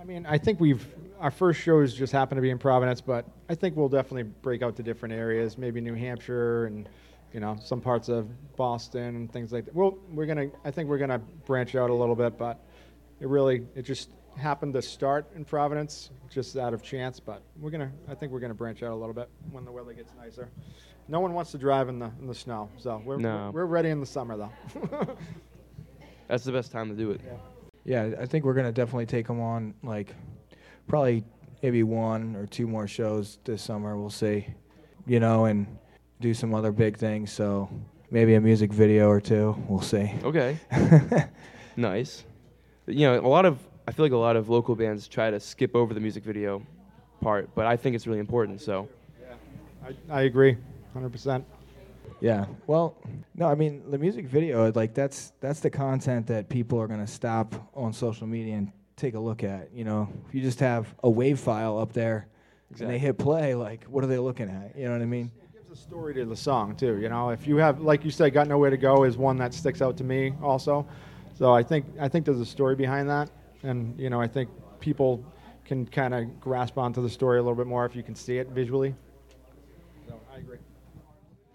I 0.00 0.04
mean, 0.04 0.24
I 0.26 0.38
think 0.38 0.60
we've 0.60 0.86
our 1.20 1.30
first 1.30 1.60
shows 1.60 1.92
just 1.94 2.12
happen 2.12 2.36
to 2.36 2.42
be 2.42 2.48
in 2.50 2.58
Providence, 2.58 3.02
but 3.02 3.26
I 3.50 3.54
think 3.54 3.76
we'll 3.76 3.90
definitely 3.90 4.22
break 4.22 4.62
out 4.62 4.74
to 4.76 4.82
different 4.82 5.12
areas, 5.14 5.58
maybe 5.58 5.80
New 5.82 5.94
Hampshire 5.94 6.64
and 6.66 6.88
you 7.34 7.40
know 7.40 7.58
some 7.62 7.80
parts 7.80 8.08
of 8.08 8.28
Boston 8.56 9.14
and 9.16 9.32
things 9.32 9.52
like 9.52 9.66
that. 9.66 9.74
Well, 9.74 9.98
we're 10.12 10.26
gonna 10.26 10.48
I 10.64 10.70
think 10.70 10.88
we're 10.88 10.98
gonna 10.98 11.18
branch 11.18 11.74
out 11.74 11.90
a 11.90 11.94
little 11.94 12.16
bit, 12.16 12.38
but 12.38 12.64
it 13.20 13.28
really 13.28 13.66
it 13.74 13.82
just 13.82 14.10
happened 14.38 14.72
to 14.72 14.80
start 14.80 15.26
in 15.34 15.44
Providence 15.44 16.10
just 16.30 16.56
out 16.56 16.72
of 16.72 16.82
chance. 16.82 17.20
But 17.20 17.42
we're 17.58 17.70
gonna 17.70 17.92
I 18.08 18.14
think 18.14 18.32
we're 18.32 18.40
gonna 18.40 18.54
branch 18.54 18.82
out 18.82 18.92
a 18.92 18.96
little 18.96 19.14
bit 19.14 19.28
when 19.50 19.66
the 19.66 19.72
weather 19.72 19.92
gets 19.92 20.12
nicer. 20.18 20.48
No 21.08 21.20
one 21.20 21.34
wants 21.34 21.50
to 21.50 21.58
drive 21.58 21.90
in 21.90 21.98
the 21.98 22.10
in 22.20 22.26
the 22.26 22.34
snow, 22.34 22.70
so 22.78 23.02
we're 23.04 23.18
No. 23.18 23.50
we're 23.52 23.66
ready 23.66 23.90
in 23.90 24.00
the 24.00 24.06
summer 24.06 24.36
though. 24.38 24.52
That's 26.28 26.44
the 26.44 26.52
best 26.52 26.72
time 26.72 26.88
to 26.88 26.94
do 26.94 27.10
it. 27.10 27.20
Yeah, 27.26 27.32
I 27.88 28.26
think 28.26 28.44
we're 28.44 28.54
gonna 28.54 28.72
definitely 28.72 29.06
take 29.06 29.26
them 29.26 29.40
on 29.40 29.74
like 29.82 30.14
probably 30.86 31.24
maybe 31.62 31.82
one 31.82 32.36
or 32.36 32.46
two 32.46 32.66
more 32.66 32.86
shows 32.86 33.38
this 33.44 33.62
summer. 33.62 33.96
We'll 33.96 34.10
see, 34.10 34.46
you 35.06 35.20
know, 35.20 35.46
and 35.46 35.66
do 36.20 36.34
some 36.34 36.54
other 36.54 36.72
big 36.72 36.96
things. 36.96 37.32
So 37.32 37.70
maybe 38.10 38.34
a 38.34 38.40
music 38.40 38.72
video 38.72 39.08
or 39.08 39.20
two. 39.20 39.56
We'll 39.68 39.80
see. 39.80 40.12
Okay. 40.22 40.58
nice. 41.76 42.24
You 42.86 43.06
know, 43.06 43.20
a 43.20 43.28
lot 43.28 43.46
of 43.46 43.58
I 43.86 43.92
feel 43.92 44.04
like 44.04 44.12
a 44.12 44.16
lot 44.16 44.36
of 44.36 44.48
local 44.48 44.74
bands 44.74 45.08
try 45.08 45.30
to 45.30 45.40
skip 45.40 45.74
over 45.74 45.94
the 45.94 46.00
music 46.00 46.22
video 46.22 46.62
part, 47.20 47.50
but 47.54 47.66
I 47.66 47.76
think 47.76 47.96
it's 47.96 48.06
really 48.06 48.20
important. 48.20 48.60
So 48.60 48.88
I, 49.84 50.18
I 50.18 50.22
agree, 50.22 50.56
hundred 50.92 51.12
percent. 51.12 51.44
Yeah. 52.20 52.46
Well, 52.66 52.96
no, 53.34 53.46
I 53.46 53.54
mean 53.54 53.90
the 53.90 53.98
music 53.98 54.26
video, 54.26 54.70
like 54.72 54.94
that's 54.94 55.32
that's 55.40 55.60
the 55.60 55.70
content 55.70 56.26
that 56.26 56.48
people 56.48 56.78
are 56.80 56.86
gonna 56.86 57.06
stop 57.06 57.70
on 57.74 57.92
social 57.92 58.26
media 58.26 58.56
and 58.56 58.72
take 58.96 59.14
a 59.14 59.18
look 59.18 59.42
at. 59.42 59.72
You 59.72 59.84
know, 59.84 60.08
if 60.28 60.34
you 60.34 60.42
just 60.42 60.60
have 60.60 60.94
a 61.02 61.10
wave 61.10 61.40
file 61.40 61.78
up 61.78 61.92
there 61.92 62.26
and 62.78 62.90
they 62.90 62.98
hit 62.98 63.18
play, 63.18 63.54
like 63.54 63.84
what 63.84 64.04
are 64.04 64.06
they 64.06 64.18
looking 64.18 64.50
at? 64.50 64.76
You 64.76 64.86
know 64.86 64.92
what 64.92 65.02
I 65.02 65.06
mean? 65.06 65.30
It 65.42 65.68
gives 65.68 65.80
a 65.80 65.82
story 65.82 66.14
to 66.14 66.24
the 66.26 66.36
song 66.36 66.76
too. 66.76 66.98
You 66.98 67.08
know, 67.08 67.30
if 67.30 67.46
you 67.46 67.56
have, 67.56 67.80
like 67.80 68.04
you 68.04 68.10
said, 68.10 68.34
"Got 68.34 68.48
Nowhere 68.48 68.70
to 68.70 68.76
Go" 68.76 69.04
is 69.04 69.16
one 69.16 69.36
that 69.38 69.54
sticks 69.54 69.80
out 69.80 69.96
to 69.96 70.04
me 70.04 70.34
also. 70.42 70.86
So 71.34 71.54
I 71.54 71.62
think 71.62 71.86
I 71.98 72.08
think 72.08 72.26
there's 72.26 72.40
a 72.40 72.46
story 72.46 72.76
behind 72.76 73.08
that, 73.08 73.30
and 73.62 73.98
you 73.98 74.10
know, 74.10 74.20
I 74.20 74.28
think 74.28 74.50
people 74.78 75.24
can 75.64 75.86
kind 75.86 76.12
of 76.12 76.40
grasp 76.40 76.76
onto 76.76 77.00
the 77.00 77.08
story 77.08 77.38
a 77.38 77.42
little 77.42 77.56
bit 77.56 77.66
more 77.66 77.86
if 77.86 77.96
you 77.96 78.02
can 78.02 78.14
see 78.14 78.38
it 78.38 78.48
visually. 78.48 78.94
So 80.06 80.20
I 80.34 80.38
agree. 80.38 80.58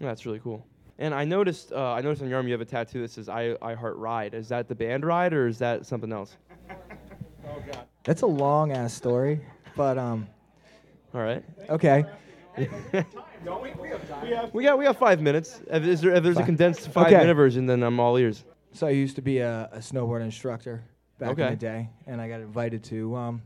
Yeah, 0.00 0.08
that's 0.08 0.26
really 0.26 0.40
cool. 0.40 0.66
And 0.98 1.14
I 1.14 1.24
noticed, 1.24 1.72
uh, 1.72 1.92
I 1.92 2.00
noticed 2.00 2.22
on 2.22 2.28
your 2.28 2.38
arm 2.38 2.46
you 2.46 2.52
have 2.52 2.60
a 2.60 2.64
tattoo 2.64 3.02
that 3.02 3.10
says 3.10 3.28
"I 3.28 3.56
I 3.60 3.74
Heart 3.74 3.96
Ride." 3.96 4.34
Is 4.34 4.48
that 4.48 4.68
the 4.68 4.74
band 4.74 5.04
Ride 5.04 5.32
or 5.34 5.46
is 5.46 5.58
that 5.58 5.84
something 5.86 6.12
else? 6.12 6.36
oh 6.70 7.62
God. 7.70 7.84
That's 8.04 8.22
a 8.22 8.26
long 8.26 8.72
ass 8.72 8.94
story, 8.94 9.40
but 9.76 9.98
um, 9.98 10.26
All 11.14 11.20
right. 11.20 11.44
okay. 11.68 12.04
We 14.52 14.62
got 14.62 14.78
we 14.78 14.84
got 14.84 14.96
five 14.98 15.20
minutes. 15.20 15.60
If, 15.70 15.84
is 15.84 16.00
there, 16.00 16.14
if 16.14 16.22
there's 16.22 16.38
a 16.38 16.42
condensed 16.44 16.88
five 16.88 17.06
Okay. 17.08 17.18
minute 17.18 17.34
version, 17.34 17.66
then 17.66 17.82
I'm 17.82 18.00
all 18.00 18.16
ears. 18.16 18.44
So 18.72 18.86
I 18.86 18.90
used 18.90 19.16
to 19.16 19.22
be 19.22 19.38
a, 19.38 19.68
a 19.72 19.78
snowboard 19.78 20.22
instructor 20.22 20.82
back 21.18 21.38
in 21.38 21.50
the 21.50 21.56
day, 21.56 21.90
and 22.06 22.20
I 22.20 22.28
got 22.28 22.40
invited 22.40 22.84
to 22.84 23.16
um, 23.16 23.42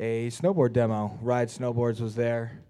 a 0.00 0.28
snowboard 0.30 0.72
demo. 0.72 1.18
Ride 1.22 1.48
Snowboards 1.48 2.00
was 2.00 2.14
there, 2.14 2.60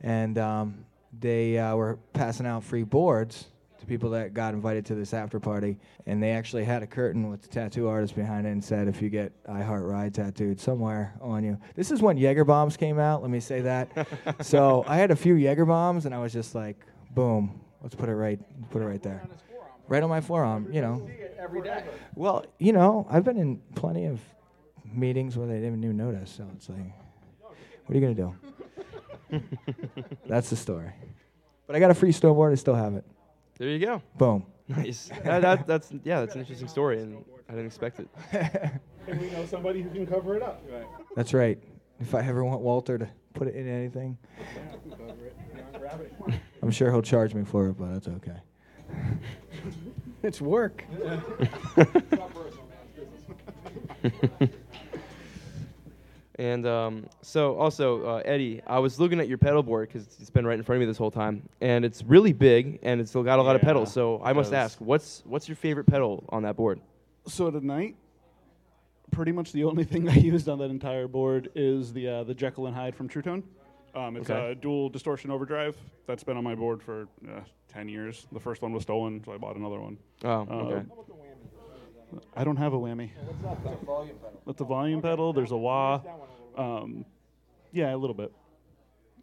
and 0.00 0.38
um, 0.38 0.84
they 1.12 1.58
uh, 1.58 1.74
were 1.76 1.98
passing 2.12 2.46
out 2.46 2.64
free 2.64 2.82
boards 2.82 3.46
to 3.80 3.86
people 3.86 4.10
that 4.10 4.34
got 4.34 4.54
invited 4.54 4.84
to 4.86 4.94
this 4.94 5.14
after 5.14 5.38
party. 5.38 5.78
And 6.06 6.22
they 6.22 6.30
actually 6.32 6.64
had 6.64 6.82
a 6.82 6.86
curtain 6.86 7.30
with 7.30 7.42
the 7.42 7.48
tattoo 7.48 7.86
artist 7.88 8.16
behind 8.16 8.46
it 8.46 8.50
and 8.50 8.62
said, 8.64 8.88
"If 8.88 9.00
you 9.00 9.08
get 9.08 9.32
I 9.48 9.62
Heart 9.62 9.84
Ride 9.84 10.14
tattooed 10.14 10.60
somewhere 10.60 11.14
on 11.20 11.44
you." 11.44 11.58
This 11.74 11.90
is 11.90 12.02
when 12.02 12.16
Jaeger 12.16 12.44
bombs 12.44 12.76
came 12.76 12.98
out. 12.98 13.22
Let 13.22 13.30
me 13.30 13.40
say 13.40 13.60
that. 13.62 13.88
so 14.44 14.84
I 14.86 14.96
had 14.96 15.10
a 15.10 15.16
few 15.16 15.34
Jaeger 15.34 15.64
bombs, 15.66 16.06
and 16.06 16.14
I 16.14 16.18
was 16.18 16.32
just 16.32 16.54
like, 16.54 16.76
"Boom." 17.14 17.60
Let's 17.80 17.94
put 17.94 18.08
it 18.08 18.14
right, 18.16 18.40
put 18.70 18.82
it 18.82 18.86
right 18.86 19.00
there, 19.00 19.22
right 19.86 20.02
on 20.02 20.08
my 20.08 20.20
forearm. 20.20 20.66
You 20.72 20.80
know, 20.80 21.08
Every 21.38 21.62
day. 21.62 21.84
well, 22.16 22.44
you 22.58 22.72
know, 22.72 23.06
I've 23.08 23.22
been 23.22 23.36
in 23.36 23.62
plenty 23.76 24.06
of 24.06 24.20
meetings 24.84 25.36
where 25.36 25.46
they 25.46 25.60
didn't 25.60 25.84
even 25.84 25.96
notice. 25.96 26.28
So 26.32 26.44
it's 26.56 26.68
like, 26.68 26.80
what 27.40 27.90
are 27.90 27.94
you 27.94 28.00
gonna 28.00 28.14
do? 28.14 28.34
That's 30.26 30.50
the 30.50 30.56
story. 30.56 30.92
But 31.66 31.76
I 31.76 31.80
got 31.80 31.90
a 31.90 31.94
free 31.94 32.12
snowboard. 32.12 32.52
I 32.52 32.54
still 32.56 32.74
have 32.74 32.94
it. 32.94 33.04
There 33.58 33.68
you 33.68 33.84
go. 33.84 34.02
Boom. 34.16 34.46
Nice. 34.68 35.10
that, 35.24 35.42
that, 35.42 35.66
that's 35.66 35.92
yeah, 36.04 36.20
that's 36.20 36.34
an 36.34 36.40
interesting 36.40 36.68
story, 36.68 37.00
and 37.00 37.24
I 37.48 37.52
didn't 37.52 37.66
expect 37.66 38.00
it. 38.00 38.08
And 39.08 39.18
we 39.22 39.30
know 39.30 39.46
somebody 39.46 39.80
who 39.80 39.88
can 39.88 40.06
cover 40.06 40.36
it 40.36 40.42
up. 40.42 40.62
Right. 40.70 40.86
That's 41.16 41.32
right. 41.32 41.58
If 41.98 42.14
I 42.14 42.20
ever 42.20 42.44
want 42.44 42.60
Walter 42.60 42.98
to 42.98 43.08
put 43.32 43.48
it 43.48 43.54
in 43.54 43.66
anything, 43.66 44.18
I'm 46.62 46.70
sure 46.70 46.90
he'll 46.90 47.00
charge 47.00 47.32
me 47.32 47.42
for 47.44 47.68
it, 47.68 47.78
but 47.78 47.94
that's 47.94 48.08
okay. 48.08 48.36
It's 50.22 50.42
work. 50.42 50.84
And 56.38 56.66
um, 56.66 57.06
so, 57.20 57.56
also, 57.56 58.04
uh, 58.04 58.22
Eddie, 58.24 58.62
I 58.64 58.78
was 58.78 59.00
looking 59.00 59.18
at 59.18 59.26
your 59.26 59.38
pedal 59.38 59.60
board 59.62 59.88
because 59.88 60.06
it's 60.20 60.30
been 60.30 60.46
right 60.46 60.56
in 60.56 60.62
front 60.64 60.76
of 60.76 60.80
me 60.80 60.86
this 60.86 60.96
whole 60.96 61.10
time, 61.10 61.48
and 61.60 61.84
it's 61.84 62.04
really 62.04 62.32
big 62.32 62.78
and 62.84 63.00
it's 63.00 63.10
still 63.10 63.24
got 63.24 63.40
a 63.40 63.42
lot 63.42 63.56
of 63.56 63.62
Yeah, 63.62 63.66
pedals. 63.68 63.92
So 63.92 64.20
I 64.22 64.32
must 64.32 64.50
does. 64.52 64.72
ask, 64.72 64.80
what's 64.80 65.22
what's 65.26 65.48
your 65.48 65.56
favorite 65.56 65.86
pedal 65.86 66.24
on 66.28 66.44
that 66.44 66.54
board? 66.56 66.80
So 67.26 67.50
tonight, 67.50 67.96
pretty 69.10 69.32
much 69.32 69.50
the 69.50 69.64
only 69.64 69.82
thing 69.82 70.08
I 70.08 70.14
used 70.14 70.48
on 70.48 70.58
that 70.58 70.70
entire 70.70 71.08
board 71.08 71.50
is 71.56 71.92
the 71.92 72.06
uh, 72.08 72.24
the 72.24 72.34
Jekyll 72.34 72.66
and 72.68 72.76
Hyde 72.76 72.94
from 72.94 73.08
Truetone. 73.08 73.42
Um, 73.96 74.16
it's 74.16 74.30
Okay. 74.30 74.52
a 74.52 74.54
dual 74.54 74.90
distortion 74.90 75.32
overdrive 75.32 75.76
that's 76.06 76.22
been 76.22 76.36
on 76.36 76.44
my 76.44 76.54
board 76.54 76.82
for 76.84 77.08
uh, 77.28 77.40
ten 77.66 77.88
years. 77.88 78.28
The 78.30 78.38
first 78.38 78.62
one 78.62 78.72
was 78.72 78.84
stolen, 78.84 79.24
so 79.24 79.32
I 79.32 79.38
bought 79.38 79.56
another 79.56 79.80
one. 79.80 79.98
Oh, 80.22 80.46
okay. 80.48 80.76
Um, 80.76 80.92
I 82.36 82.44
don't 82.44 82.56
have 82.56 82.72
a 82.72 82.78
whammy. 82.78 83.10
That's 84.46 84.60
a 84.60 84.64
volume 84.64 85.02
pedal. 85.02 85.32
There's 85.32 85.50
a 85.50 85.56
wah. 85.56 86.00
Um, 86.56 87.04
yeah, 87.72 87.94
a 87.94 87.96
little 87.96 88.14
bit. 88.14 88.32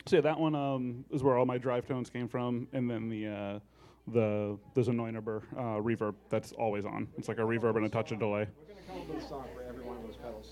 So 0.06 0.18
yeah, 0.18 0.22
that 0.22 0.40
one 0.40 0.56
um, 0.56 1.06
is 1.12 1.24
where 1.24 1.36
all 1.36 1.46
my 1.46 1.58
drive 1.58 1.88
tones 1.88 2.10
came 2.10 2.28
from, 2.28 2.68
and 2.74 2.90
then 2.90 3.10
the 3.10 3.28
uh, 3.28 3.60
the 4.08 4.58
there's 4.76 4.88
a 4.88 4.92
Neunaber 4.92 5.42
uh, 5.58 5.82
reverb 5.82 6.14
that's 6.30 6.52
always 6.52 6.86
on. 6.86 7.08
It's 7.18 7.28
like 7.28 7.40
a 7.40 7.42
reverb 7.42 7.76
and 7.78 7.86
a 7.86 7.90
touch 7.90 8.12
of 8.12 8.20
delay. 8.20 8.48
We're 8.68 8.74
gonna 8.74 8.82
come 8.88 9.02
up 9.02 9.08
with 9.08 9.24
a 9.24 9.28
song 9.28 9.46
for 9.56 9.64
every 9.64 9.84
one 9.84 9.98
of 9.98 10.04
those 10.04 10.18
pedals. 10.18 10.52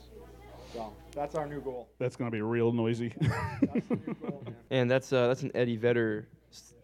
So 0.73 0.91
that's 1.13 1.35
our 1.35 1.45
new 1.45 1.61
goal. 1.61 1.87
That's 1.99 2.15
gonna 2.15 2.31
be 2.31 2.41
real 2.41 2.71
noisy. 2.71 3.13
That's 3.21 3.89
new 3.91 4.15
goal, 4.21 4.41
man. 4.43 4.55
And 4.71 4.89
that's 4.89 5.13
uh, 5.13 5.27
that's 5.27 5.43
an 5.43 5.51
Eddie 5.53 5.77
Vedder 5.77 6.27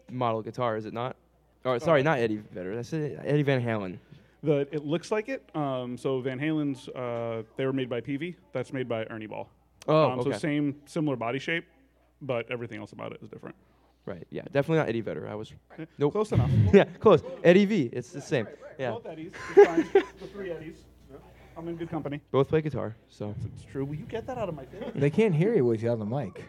model 0.08 0.42
guitar, 0.42 0.76
is 0.76 0.86
it 0.86 0.92
not? 0.92 1.16
Oh, 1.64 1.76
sorry, 1.78 2.04
not 2.04 2.20
Eddie 2.20 2.40
Vedder. 2.52 2.76
That's 2.76 2.92
Eddie 2.92 3.42
Van 3.42 3.60
Halen. 3.60 3.98
The 4.42 4.60
it 4.72 4.84
looks 4.84 5.10
like 5.12 5.28
it. 5.28 5.48
Um, 5.54 5.96
so 5.98 6.20
Van 6.20 6.38
Halen's 6.38 6.88
uh, 6.88 7.42
they 7.56 7.66
were 7.66 7.72
made 7.72 7.88
by 7.90 8.00
Peavey. 8.00 8.36
That's 8.52 8.72
made 8.72 8.88
by 8.88 9.04
Ernie 9.04 9.26
Ball. 9.26 9.48
Oh, 9.86 10.10
um, 10.10 10.20
okay. 10.20 10.32
So 10.32 10.38
same 10.38 10.76
similar 10.86 11.16
body 11.16 11.38
shape, 11.38 11.66
but 12.22 12.50
everything 12.50 12.78
else 12.80 12.92
about 12.92 13.12
it 13.12 13.20
is 13.22 13.28
different. 13.28 13.56
Right. 14.06 14.26
Yeah. 14.30 14.42
Definitely 14.52 14.78
not 14.78 14.88
Eddie 14.88 15.02
Vedder. 15.02 15.28
I 15.28 15.34
was. 15.34 15.52
Eh, 15.78 15.84
Nope. 15.98 16.12
Close 16.12 16.32
enough. 16.32 16.50
yeah. 16.72 16.84
Close. 17.00 17.22
Eddie 17.44 17.66
V. 17.66 17.90
It's 17.92 18.10
the 18.10 18.20
same. 18.20 18.46
Yeah. 18.78 18.92
Both 18.92 19.06
Eddies. 19.06 19.32
The 19.54 20.26
three 20.32 20.50
Eddies. 20.50 20.76
I'm 21.56 21.68
in 21.68 21.76
good 21.76 21.90
company. 21.90 22.20
Both 22.30 22.48
play 22.48 22.62
guitar. 22.62 22.96
So. 23.10 23.34
It's 23.54 23.64
true. 23.64 23.84
Will 23.84 23.96
you 23.96 24.06
get 24.06 24.26
that 24.26 24.38
out 24.38 24.48
of 24.48 24.54
my 24.54 24.64
face? 24.64 24.84
They 24.94 25.10
can't 25.10 25.34
hear 25.34 25.54
you 25.54 25.64
with 25.66 25.82
you 25.82 25.90
on 25.90 25.98
the 25.98 26.06
mic. 26.06 26.44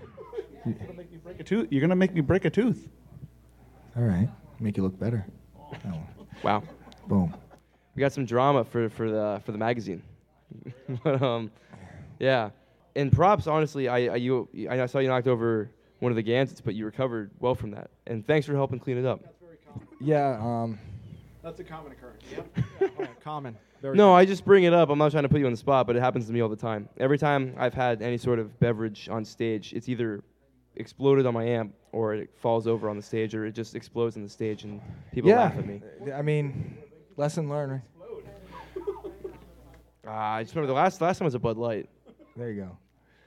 You're 0.66 0.76
gonna 0.76 0.94
make 0.94 1.12
me 1.12 1.18
break 1.18 1.40
a 1.40 1.44
tooth. 1.44 1.68
You're 1.72 1.82
gonna 1.82 1.96
make 1.96 2.14
me 2.14 2.22
break 2.22 2.46
a 2.46 2.50
tooth. 2.50 2.88
All 3.98 4.04
right. 4.04 4.30
Make 4.62 4.78
you 4.78 4.84
look 4.84 4.98
better. 4.98 5.26
Oh, 5.60 5.98
Wow. 6.44 6.64
boom. 7.08 7.34
We 7.96 8.00
got 8.00 8.14
some 8.14 8.26
drama 8.26 8.64
for 8.64 8.90
for 8.90 9.10
the 9.10 9.42
for 9.46 9.52
the 9.52 9.58
magazine. 9.58 10.04
but 11.04 11.22
um, 11.22 11.52
yeah. 12.20 12.50
And 12.96 13.12
props, 13.12 13.48
honestly, 13.48 13.88
I, 13.88 14.14
I 14.14 14.16
you 14.18 14.48
I 14.70 14.86
saw 14.86 15.00
you 15.00 15.08
knocked 15.08 15.28
over 15.28 15.70
one 16.00 16.12
of 16.12 16.16
the 16.16 16.24
Gansetts, 16.24 16.62
but 16.64 16.76
you 16.76 16.86
recovered 16.86 17.32
well 17.40 17.56
from 17.56 17.72
that. 17.72 17.90
And 18.08 18.26
thanks 18.26 18.46
for 18.46 18.54
helping 18.54 18.80
clean 18.80 18.98
it 18.98 19.06
up. 19.06 19.22
Yeah. 20.00 20.38
Um. 20.42 20.80
That's 21.44 21.60
a 21.60 21.64
common 21.64 21.92
occurrence. 21.92 22.24
Yep. 22.32 22.58
Oh, 23.00 23.08
common. 23.24 23.56
Very 23.82 23.96
No, 23.96 24.14
I 24.14 24.26
just 24.26 24.44
bring 24.44 24.64
it 24.64 24.74
up. 24.74 24.90
I'm 24.90 24.98
not 24.98 25.12
trying 25.12 25.24
to 25.24 25.30
put 25.30 25.40
you 25.40 25.46
on 25.46 25.52
the 25.52 25.58
spot, 25.58 25.88
but 25.88 25.96
it 25.96 26.02
happens 26.02 26.28
to 26.28 26.34
me 26.34 26.42
all 26.42 26.50
the 26.50 26.56
time. 26.56 26.90
Every 26.98 27.18
time 27.18 27.56
I've 27.58 27.74
had 27.74 28.02
any 28.02 28.18
sort 28.18 28.40
of 28.40 28.60
beverage 28.60 29.08
on 29.10 29.26
stage, 29.26 29.74
it's 29.74 29.88
either 29.90 30.24
exploded 30.76 31.26
on 31.26 31.34
my 31.34 31.46
amp 31.46 31.74
or 31.92 32.14
it 32.14 32.30
falls 32.38 32.68
over 32.68 32.90
on 32.90 32.96
the 32.96 33.02
stage 33.04 33.36
or 33.36 33.46
it 33.46 33.54
just 33.54 33.76
explodes 33.76 34.18
on 34.18 34.24
the 34.24 34.30
stage 34.30 34.64
and 34.64 34.82
people 35.12 35.30
yeah. 35.30 35.38
laugh 35.38 35.58
at 35.58 35.68
me. 35.68 35.82
I 36.14 36.22
mean, 36.22 36.78
lesson 37.18 37.50
learned. 37.50 37.82
Uh, 40.06 40.10
I 40.10 40.44
just 40.44 40.56
remember 40.56 40.68
the 40.68 40.80
last 40.80 41.02
last 41.02 41.20
time 41.20 41.26
was 41.26 41.36
a 41.36 41.40
Bud 41.40 41.58
Light. 41.58 41.88
There 42.36 42.52
you 42.52 42.62
go. 42.62 42.78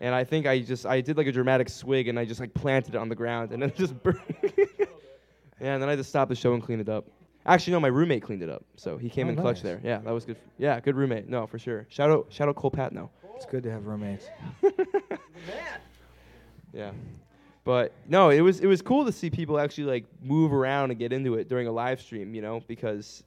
And 0.01 0.15
I 0.15 0.25
think 0.25 0.47
I 0.47 0.61
just 0.61 0.87
I 0.87 1.01
did 1.01 1.17
like 1.17 1.27
a 1.27 1.33
dramatic 1.33 1.69
swig 1.69 2.09
and 2.09 2.19
I 2.19 2.25
just 2.25 2.41
like 2.41 2.53
planted 2.55 2.95
it 2.95 2.99
on 2.99 3.09
the 3.09 3.15
ground 3.15 3.53
and 3.53 3.63
then 3.63 3.71
it 3.71 3.77
just 3.77 4.01
burned. 4.03 4.19
yeah, 4.59 5.75
and 5.75 5.83
then 5.83 5.89
I 5.89 5.97
just 5.97 6.09
stopped 6.11 6.29
the 6.29 6.35
show 6.35 6.55
and 6.55 6.63
cleaned 6.63 6.81
it 6.81 6.89
up. 6.89 7.07
Actually, 7.47 7.75
no, 7.75 7.81
my 7.81 7.89
roommate 7.89 8.23
cleaned 8.23 8.43
it 8.43 8.49
up, 8.49 8.65
so 8.77 8.97
he 8.97 9.11
came 9.11 9.27
Oh, 9.27 9.31
in 9.31 9.37
clutch 9.37 9.57
nice. 9.57 9.63
there. 9.63 9.81
Yeah, 9.85 9.99
that 9.99 10.11
was 10.13 10.25
good. 10.25 10.37
Yeah, 10.57 10.81
good 10.81 10.97
roommate. 10.97 11.29
No, 11.29 11.47
for 11.47 11.59
sure. 11.59 11.87
Shout 11.91 12.11
out, 12.11 12.27
shout 12.31 12.49
out 12.49 12.57
Cole 12.57 12.71
Patno. 12.71 13.11
It's 13.37 13.45
good 13.45 13.63
to 13.65 13.71
have 13.71 13.87
roommates. 13.87 14.27
Yeah, 16.73 16.91
but 17.63 17.93
no, 18.09 18.31
it 18.31 18.41
was 18.41 18.59
it 18.59 18.67
was 18.67 18.83
cool 18.83 19.05
to 19.05 19.13
see 19.13 19.31
people 19.31 19.61
actually 19.61 19.85
like 19.85 20.07
move 20.21 20.53
around 20.53 20.91
and 20.91 20.99
get 20.99 21.13
into 21.13 21.35
it 21.35 21.49
during 21.49 21.69
a 21.69 21.73
live 21.73 22.01
stream. 22.01 22.35
You 22.35 22.43
know, 22.43 22.63
because 22.67 23.23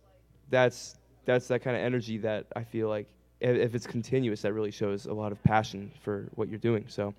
that's 0.49 0.95
that's 1.25 1.47
that 1.47 1.61
kind 1.61 1.75
of 1.75 1.83
energy 1.83 2.17
that 2.19 2.47
I 2.55 2.63
feel 2.63 2.87
like 2.87 3.07
if, 3.39 3.75
it's 3.75 3.87
continuous, 3.87 4.41
that 4.41 4.53
really 4.53 4.71
shows 4.71 5.05
a 5.05 5.13
lot 5.13 5.31
of 5.31 5.41
passion 5.43 5.91
for 6.01 6.27
what 6.35 6.49
you're 6.49 6.59
doing. 6.59 6.85
So, 6.87 7.13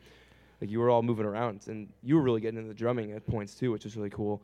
like 0.60 0.70
you 0.70 0.80
were 0.80 0.90
all 0.90 1.02
moving 1.02 1.26
around, 1.26 1.66
and 1.68 1.88
you 2.02 2.16
were 2.16 2.22
really 2.22 2.40
getting 2.40 2.58
into 2.58 2.68
the 2.68 2.74
drumming 2.74 3.12
at 3.12 3.26
points 3.26 3.54
too, 3.54 3.70
which 3.70 3.84
was 3.84 3.96
really 3.96 4.10
cool. 4.10 4.42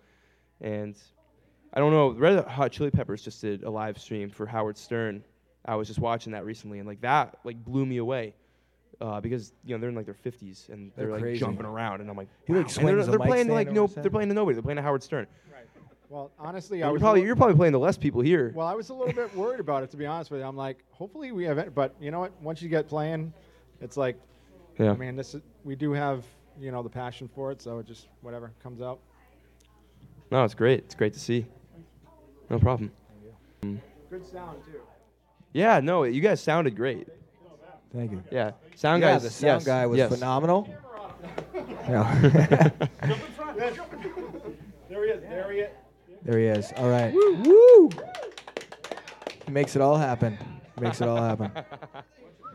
And 0.61 0.97
I 1.73 1.81
don't 1.81 1.91
know, 1.91 2.11
Red 2.11 2.45
Hot 2.45 2.71
Chili 2.71 2.91
Peppers 2.91 3.23
just 3.23 3.41
did 3.41 3.65
a 3.65 3.71
live 3.71 3.99
stream 3.99 4.31
for 4.31 4.47
Howard 4.47 4.79
Stern. 4.79 5.25
I 5.65 5.75
was 5.75 5.89
just 5.89 5.99
watching 5.99 6.33
that 6.33 6.45
recently, 6.45 6.79
and 6.79 6.87
like 6.87 7.01
that 7.01 7.39
like 7.45 7.63
blew 7.65 7.85
me 7.87 7.97
away. 7.97 8.35
Uh, 9.01 9.21
because 9.21 9.53
you 9.65 9.75
know 9.75 9.81
they're 9.81 9.91
in 9.91 9.97
like 9.97 10.07
their 10.07 10.15
50s 10.15 10.69
and 10.69 10.93
they're, 10.95 11.07
They're 11.07 11.15
like 11.15 11.23
crazy. 11.23 11.41
jumping 11.41 11.67
around, 11.67 12.01
and 12.01 12.09
I'm 12.09 12.17
like, 12.17 12.29
He, 12.47 12.53
like. 12.53 12.77
And 12.77 12.87
they're, 12.87 13.05
they're 13.05 13.19
playing 13.19 13.49
like 13.49 13.73
no, 13.73 13.89
they're 13.89 14.09
playing 14.09 14.29
to 14.29 14.35
nobody. 14.35 14.55
They're 14.55 14.63
playing 14.63 14.77
to 14.77 14.83
Howard 14.83 15.03
Stern. 15.03 15.27
Right. 16.15 16.21
Well, 16.21 16.33
honestly, 16.39 16.83
I 16.83 16.87
You're 16.87 16.93
was 16.95 17.03
probably 17.03 17.21
li- 17.23 17.27
you're 17.27 17.37
probably 17.37 17.57
playing 17.57 17.73
the 17.73 17.79
less 17.79 17.97
people 17.97 18.21
here. 18.21 18.53
Well, 18.55 18.67
I 18.67 18.75
was 18.75 18.91
a 18.91 18.95
little 18.95 19.13
bit 19.13 19.35
worried 19.37 19.61
about 19.61 19.83
it, 19.83 19.91
to 19.91 19.97
be 19.97 20.07
honest 20.07 20.31
with 20.31 20.41
you. 20.41 20.47
I'm 20.47 20.57
like, 20.57 20.79
hopefully 20.91 21.33
we 21.33 21.45
have 21.45 21.59
it, 21.59 21.75
but 21.75 21.95
you 22.01 22.11
know 22.11 22.21
what? 22.21 22.33
Once 22.41 22.63
you 22.63 22.69
get 22.69 22.89
playing, 22.89 23.33
it's 23.81 23.97
like, 23.97 24.17
yeah. 24.79 24.93
I 24.93 24.97
mean, 24.97 25.17
this 25.17 25.35
is, 25.35 25.43
we 25.65 25.75
do 25.75 25.93
have, 25.93 26.25
you 26.61 26.71
know, 26.71 26.83
the 26.83 26.89
passion 26.89 27.29
for 27.35 27.51
it, 27.51 27.61
so 27.61 27.79
it 27.79 27.87
just 27.87 28.09
whatever 28.21 28.53
comes 28.63 28.81
out. 28.81 29.01
no, 30.31 30.45
it's 30.45 30.55
great. 30.55 30.81
It's 30.81 30.95
great 30.95 31.13
to 31.15 31.21
see. 31.21 31.47
No 32.49 32.59
problem. 32.59 32.93
Good 33.63 34.27
sound 34.31 34.63
too. 34.65 34.81
Yeah, 35.53 35.81
no, 35.81 36.05
you 36.05 36.21
guys 36.21 36.41
sounded 36.41 36.77
great. 36.77 37.09
Thank 37.93 38.13
you. 38.13 38.23
Yeah, 38.31 38.53
sound 38.77 39.03
yeah, 39.03 39.15
guys. 39.15 39.23
the 39.23 39.31
sound 39.31 39.63
yes, 39.63 39.65
guy 39.65 39.87
was 39.87 39.99
yes. 39.99 40.13
phenomenal. 40.13 40.69
Yeah. 41.89 42.71
There 44.87 45.07
he 45.07 45.11
is. 45.11 45.23
There 45.23 45.51
he 45.51 45.59
is. 45.61 45.71
There 46.25 46.39
he 46.39 46.47
is. 46.47 46.73
All 46.77 46.89
right. 46.89 47.13
Woo! 47.13 47.95
He 49.47 49.53
makes 49.53 49.77
it 49.77 49.83
all 49.83 49.97
happen. 49.97 50.39
He 50.75 50.81
Makes 50.81 51.01
it 51.01 51.09
all 51.09 51.21
happen. 51.23 51.51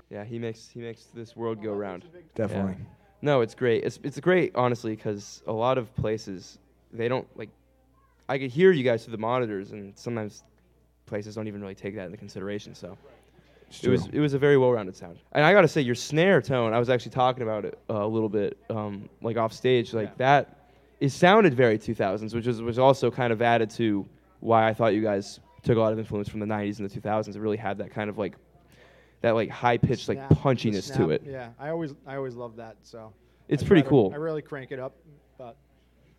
Yeah, 0.09 0.23
he 0.23 0.39
makes 0.39 0.67
he 0.73 0.79
makes 0.79 1.03
this 1.13 1.35
world 1.35 1.61
go 1.61 1.71
round. 1.71 2.03
Definitely. 2.33 2.77
No, 3.21 3.41
it's 3.41 3.53
great. 3.53 3.83
It's 3.83 3.99
it's 4.03 4.19
great, 4.19 4.51
honestly, 4.55 4.95
because 4.95 5.43
a 5.45 5.53
lot 5.53 5.77
of 5.77 5.95
places 5.95 6.57
they 6.91 7.07
don't 7.07 7.27
like. 7.37 7.49
I 8.27 8.39
could 8.39 8.49
hear 8.49 8.71
you 8.71 8.83
guys 8.83 9.03
through 9.03 9.11
the 9.11 9.19
monitors, 9.19 9.71
and 9.71 9.95
sometimes 9.95 10.43
places 11.05 11.35
don't 11.35 11.47
even 11.47 11.61
really 11.61 11.75
take 11.75 11.95
that 11.95 12.05
into 12.05 12.17
consideration. 12.17 12.73
So 12.73 12.97
It's 13.67 13.83
it 13.83 13.89
was 13.89 14.07
it 14.07 14.19
was 14.19 14.33
a 14.33 14.39
very 14.39 14.57
well-rounded 14.57 14.95
sound. 14.95 15.19
And 15.31 15.45
I 15.45 15.53
got 15.53 15.61
to 15.61 15.67
say, 15.67 15.81
your 15.81 15.95
snare 15.95 16.41
tone. 16.41 16.73
I 16.73 16.79
was 16.79 16.89
actually 16.89 17.11
talking 17.11 17.43
about 17.43 17.65
it 17.65 17.77
uh, 17.87 18.03
a 18.03 18.07
little 18.07 18.29
bit, 18.29 18.57
um, 18.71 19.09
like 19.21 19.37
off 19.37 19.53
stage, 19.53 19.93
like 19.93 20.17
that. 20.17 20.58
It 20.99 21.09
sounded 21.11 21.53
very 21.53 21.77
2000s, 21.77 22.33
which 22.35 22.45
was 22.47 22.61
was 22.61 22.77
also 22.79 23.09
kind 23.09 23.31
of 23.31 23.41
added 23.41 23.69
to 23.71 24.07
why 24.41 24.67
I 24.67 24.73
thought 24.73 24.93
you 24.93 25.01
guys 25.01 25.39
took 25.63 25.77
a 25.77 25.79
lot 25.79 25.93
of 25.93 25.99
influence 25.99 26.27
from 26.29 26.39
the 26.39 26.45
90s 26.45 26.79
and 26.79 26.89
the 26.89 26.99
2000s. 27.01 27.35
It 27.35 27.39
really 27.39 27.57
had 27.57 27.77
that 27.77 27.91
kind 27.91 28.09
of 28.09 28.17
like 28.17 28.35
that 29.21 29.31
like 29.35 29.49
high 29.49 29.77
pitched 29.77 30.07
like 30.09 30.17
Snap, 30.17 30.29
punchiness 30.39 30.95
to 30.95 31.11
it. 31.11 31.23
Yeah, 31.25 31.49
I 31.59 31.69
always, 31.69 31.93
I 32.07 32.15
always 32.15 32.35
love 32.35 32.55
that. 32.57 32.77
So 32.83 33.13
It's 33.49 33.63
I 33.63 33.67
pretty 33.67 33.81
try 33.81 33.85
to- 33.85 33.89
cool. 33.89 34.11
I 34.13 34.17
really 34.17 34.41
crank 34.41 34.71
it 34.71 34.79
up, 34.79 34.95
but 35.37 35.55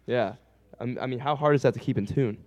Yeah. 0.07 0.35
I 0.79 1.07
mean, 1.07 1.19
how 1.19 1.37
hard 1.37 1.55
is 1.57 1.63
that 1.63 1.75
to 1.75 1.81
keep 1.81 1.99
in 1.99 2.07
tune? 2.07 2.39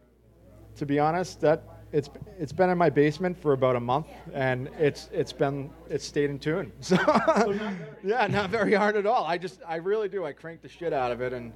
to 0.76 0.88
be 0.88 0.98
honest, 0.98 1.40
that 1.42 1.62
it's 1.92 2.10
it's 2.40 2.52
been 2.52 2.72
in 2.72 2.78
my 2.80 2.90
basement 2.90 3.38
for 3.40 3.54
about 3.54 3.76
a 3.76 3.80
month, 3.80 4.08
and 4.34 4.70
it's 4.80 5.08
it's 5.14 5.32
been 5.32 5.70
it's 5.88 6.04
stayed 6.04 6.32
in 6.32 6.40
tune. 6.40 6.72
So 6.82 6.96
yeah, 8.04 8.26
not 8.26 8.50
very 8.50 8.74
hard 8.74 8.96
at 8.96 9.06
all. 9.06 9.24
I 9.24 9.38
just 9.38 9.62
I 9.68 9.76
really 9.76 10.10
do. 10.10 10.26
I 10.26 10.34
crank 10.34 10.64
the 10.64 10.70
shit 10.70 10.92
out 10.92 11.12
of 11.12 11.22
it, 11.22 11.32
and 11.32 11.54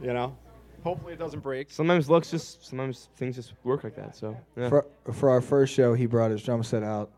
you 0.00 0.12
know, 0.12 0.36
hopefully 0.82 1.12
it 1.12 1.18
doesn't 1.18 1.40
break. 1.40 1.70
Sometimes 1.70 2.08
looks 2.10 2.30
just 2.30 2.66
sometimes 2.66 3.08
things 3.16 3.36
just 3.36 3.54
work 3.64 3.84
like 3.84 3.96
that. 3.96 4.16
So 4.16 4.36
yeah. 4.56 4.68
For, 4.68 4.86
for 5.12 5.30
our 5.30 5.40
first 5.40 5.72
show, 5.74 5.94
he 5.94 6.06
brought 6.06 6.30
his 6.30 6.42
drum 6.42 6.62
set 6.62 6.82
out, 6.82 7.10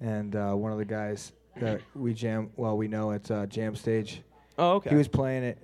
and 0.00 0.34
uh, 0.36 0.52
one 0.52 0.72
of 0.72 0.78
the 0.78 0.84
guys 0.84 1.32
that 1.56 1.80
we 1.94 2.14
jam, 2.14 2.50
well, 2.56 2.76
we 2.76 2.88
know 2.88 3.10
it's 3.10 3.30
uh, 3.30 3.46
Jam 3.46 3.74
Stage. 3.74 4.22
oh 4.58 4.72
okay. 4.74 4.90
He 4.90 4.96
was 4.96 5.08
playing 5.08 5.44
it, 5.44 5.58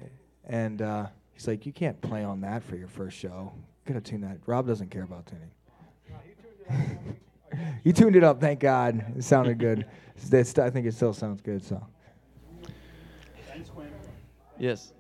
and 0.49 0.83
uh, 0.83 1.07
He's 1.37 1.47
like, 1.47 1.67
you 1.67 1.73
can't 1.73 2.01
play 2.01 2.25
on 2.25 2.41
that 2.41 2.63
for 2.63 2.77
your 2.77 2.89
first 2.89 3.19
show. 3.19 3.53
You 3.55 3.93
gotta 3.93 4.01
tune 4.01 4.23
that. 4.23 4.39
Rob 4.47 4.67
doesn't 4.67 4.91
care 4.91 5.03
about 5.03 5.27
tuning. 5.27 5.51
he 7.85 7.93
tuned 7.93 8.17
it 8.17 8.25
up. 8.25 8.41
Thank 8.41 8.61
God. 8.61 9.05
It 9.19 9.23
sounded 9.23 9.59
good. 9.59 9.81
It's- 10.17 10.59
I 10.59 10.71
think 10.71 10.87
it 10.87 10.95
still 10.95 11.13
sounds 11.13 11.43
good. 11.43 11.63
So. 11.63 11.87
Yes. 14.59 14.95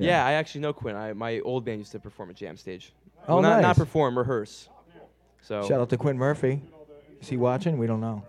Yeah. 0.00 0.10
Yeah. 0.10 0.26
I 0.26 0.32
actually 0.32 0.62
know 0.62 0.72
Quinn. 0.72 0.96
I, 0.96 1.12
my 1.12 1.40
old 1.40 1.64
band 1.64 1.78
used 1.78 1.92
to 1.92 1.98
perform 2.00 2.30
at 2.30 2.36
Jam 2.36 2.56
Stage. 2.56 2.92
Oh, 3.28 3.34
well, 3.34 3.42
not, 3.42 3.56
nice. 3.56 3.62
not 3.62 3.76
perform, 3.76 4.16
rehearse. 4.18 4.68
So 5.42 5.62
Shout 5.66 5.80
out 5.80 5.90
to 5.90 5.96
Quinn 5.96 6.16
Murphy. 6.18 6.62
Is 7.20 7.28
he 7.28 7.36
watching? 7.36 7.78
We 7.78 7.86
don't 7.86 8.00
know. 8.00 8.22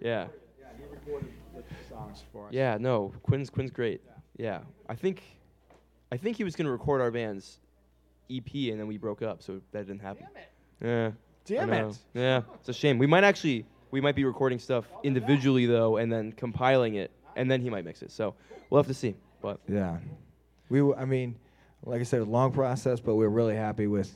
yeah, 0.00 0.28
songs 1.88 2.22
for 2.32 2.46
us. 2.48 2.52
yeah. 2.52 2.76
No, 2.80 3.12
Quinn's 3.22 3.50
Quinn's 3.50 3.70
great. 3.70 4.00
Yeah, 4.38 4.60
I 4.88 4.94
think, 4.94 5.22
I 6.10 6.16
think 6.16 6.36
he 6.36 6.44
was 6.44 6.56
gonna 6.56 6.70
record 6.70 7.00
our 7.00 7.10
band's 7.10 7.58
EP 8.30 8.46
and 8.70 8.78
then 8.80 8.86
we 8.86 8.96
broke 8.96 9.22
up, 9.22 9.42
so 9.42 9.60
that 9.72 9.86
didn't 9.86 10.00
happen. 10.02 10.26
Yeah. 10.82 11.08
I 11.08 11.12
Damn 11.44 11.70
know. 11.70 11.88
it. 11.88 11.98
Yeah, 12.14 12.42
it's 12.54 12.68
a 12.68 12.72
shame. 12.72 12.98
We 12.98 13.06
might 13.06 13.24
actually, 13.24 13.66
we 13.90 14.00
might 14.00 14.14
be 14.14 14.24
recording 14.24 14.58
stuff 14.58 14.84
individually 15.02 15.66
though, 15.66 15.96
and 15.96 16.10
then 16.12 16.32
compiling 16.32 16.94
it, 16.94 17.10
and 17.36 17.50
then 17.50 17.60
he 17.60 17.68
might 17.70 17.84
mix 17.84 18.02
it. 18.02 18.10
So 18.12 18.34
we'll 18.70 18.78
have 18.80 18.86
to 18.88 18.94
see. 18.94 19.14
But 19.42 19.58
Yeah. 19.68 19.98
We. 20.70 20.78
w- 20.78 20.96
I 20.98 21.04
mean, 21.04 21.36
like 21.84 22.00
I 22.00 22.04
said, 22.04 22.20
a 22.22 22.24
long 22.24 22.52
process, 22.52 23.00
but 23.00 23.14
we're 23.16 23.28
really 23.28 23.54
happy 23.56 23.86
with 23.86 24.10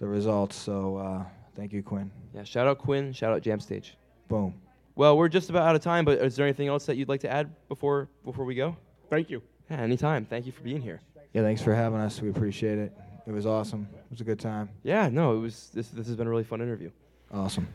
the 0.00 0.06
results. 0.06 0.54
So 0.56 0.96
uh, 0.98 1.24
thank 1.56 1.72
you, 1.72 1.82
Quinn. 1.82 2.10
yeah, 2.34 2.42
shout 2.44 2.66
out 2.66 2.78
Quinn, 2.78 3.12
shout 3.12 3.32
out 3.32 3.40
Jam 3.42 3.60
Stage. 3.60 3.96
Boom. 4.28 4.54
Well, 4.96 5.16
we're 5.16 5.28
just 5.28 5.50
about 5.50 5.62
out 5.68 5.74
of 5.74 5.82
time, 5.82 6.04
but 6.04 6.18
is 6.18 6.36
there 6.36 6.46
anything 6.46 6.68
else 6.68 6.86
that 6.86 6.96
you'd 6.96 7.08
like 7.08 7.20
to 7.22 7.30
add 7.30 7.50
before 7.68 8.08
before 8.24 8.44
we 8.44 8.54
go? 8.54 8.76
Thank 9.10 9.30
you. 9.30 9.42
Yeah, 9.70 9.78
anytime. 9.78 10.24
Thank 10.24 10.46
you 10.46 10.52
for 10.52 10.62
being 10.62 10.80
here. 10.82 11.00
Yeah. 11.32 11.42
Thanks 11.42 11.62
for 11.62 11.74
having 11.74 11.98
us. 11.98 12.20
We 12.20 12.28
appreciate 12.30 12.78
it. 12.78 12.92
It 13.26 13.32
was 13.32 13.46
awesome. 13.46 13.88
It 13.94 14.04
was 14.10 14.20
a 14.20 14.24
good 14.24 14.38
time. 14.38 14.68
Yeah, 14.82 15.08
no, 15.08 15.34
it 15.36 15.40
was 15.40 15.70
this 15.74 15.88
this 15.88 16.06
has 16.06 16.14
been 16.16 16.26
a 16.26 16.30
really 16.30 16.44
fun 16.44 16.60
interview. 16.60 16.90
Awesome. 17.32 17.66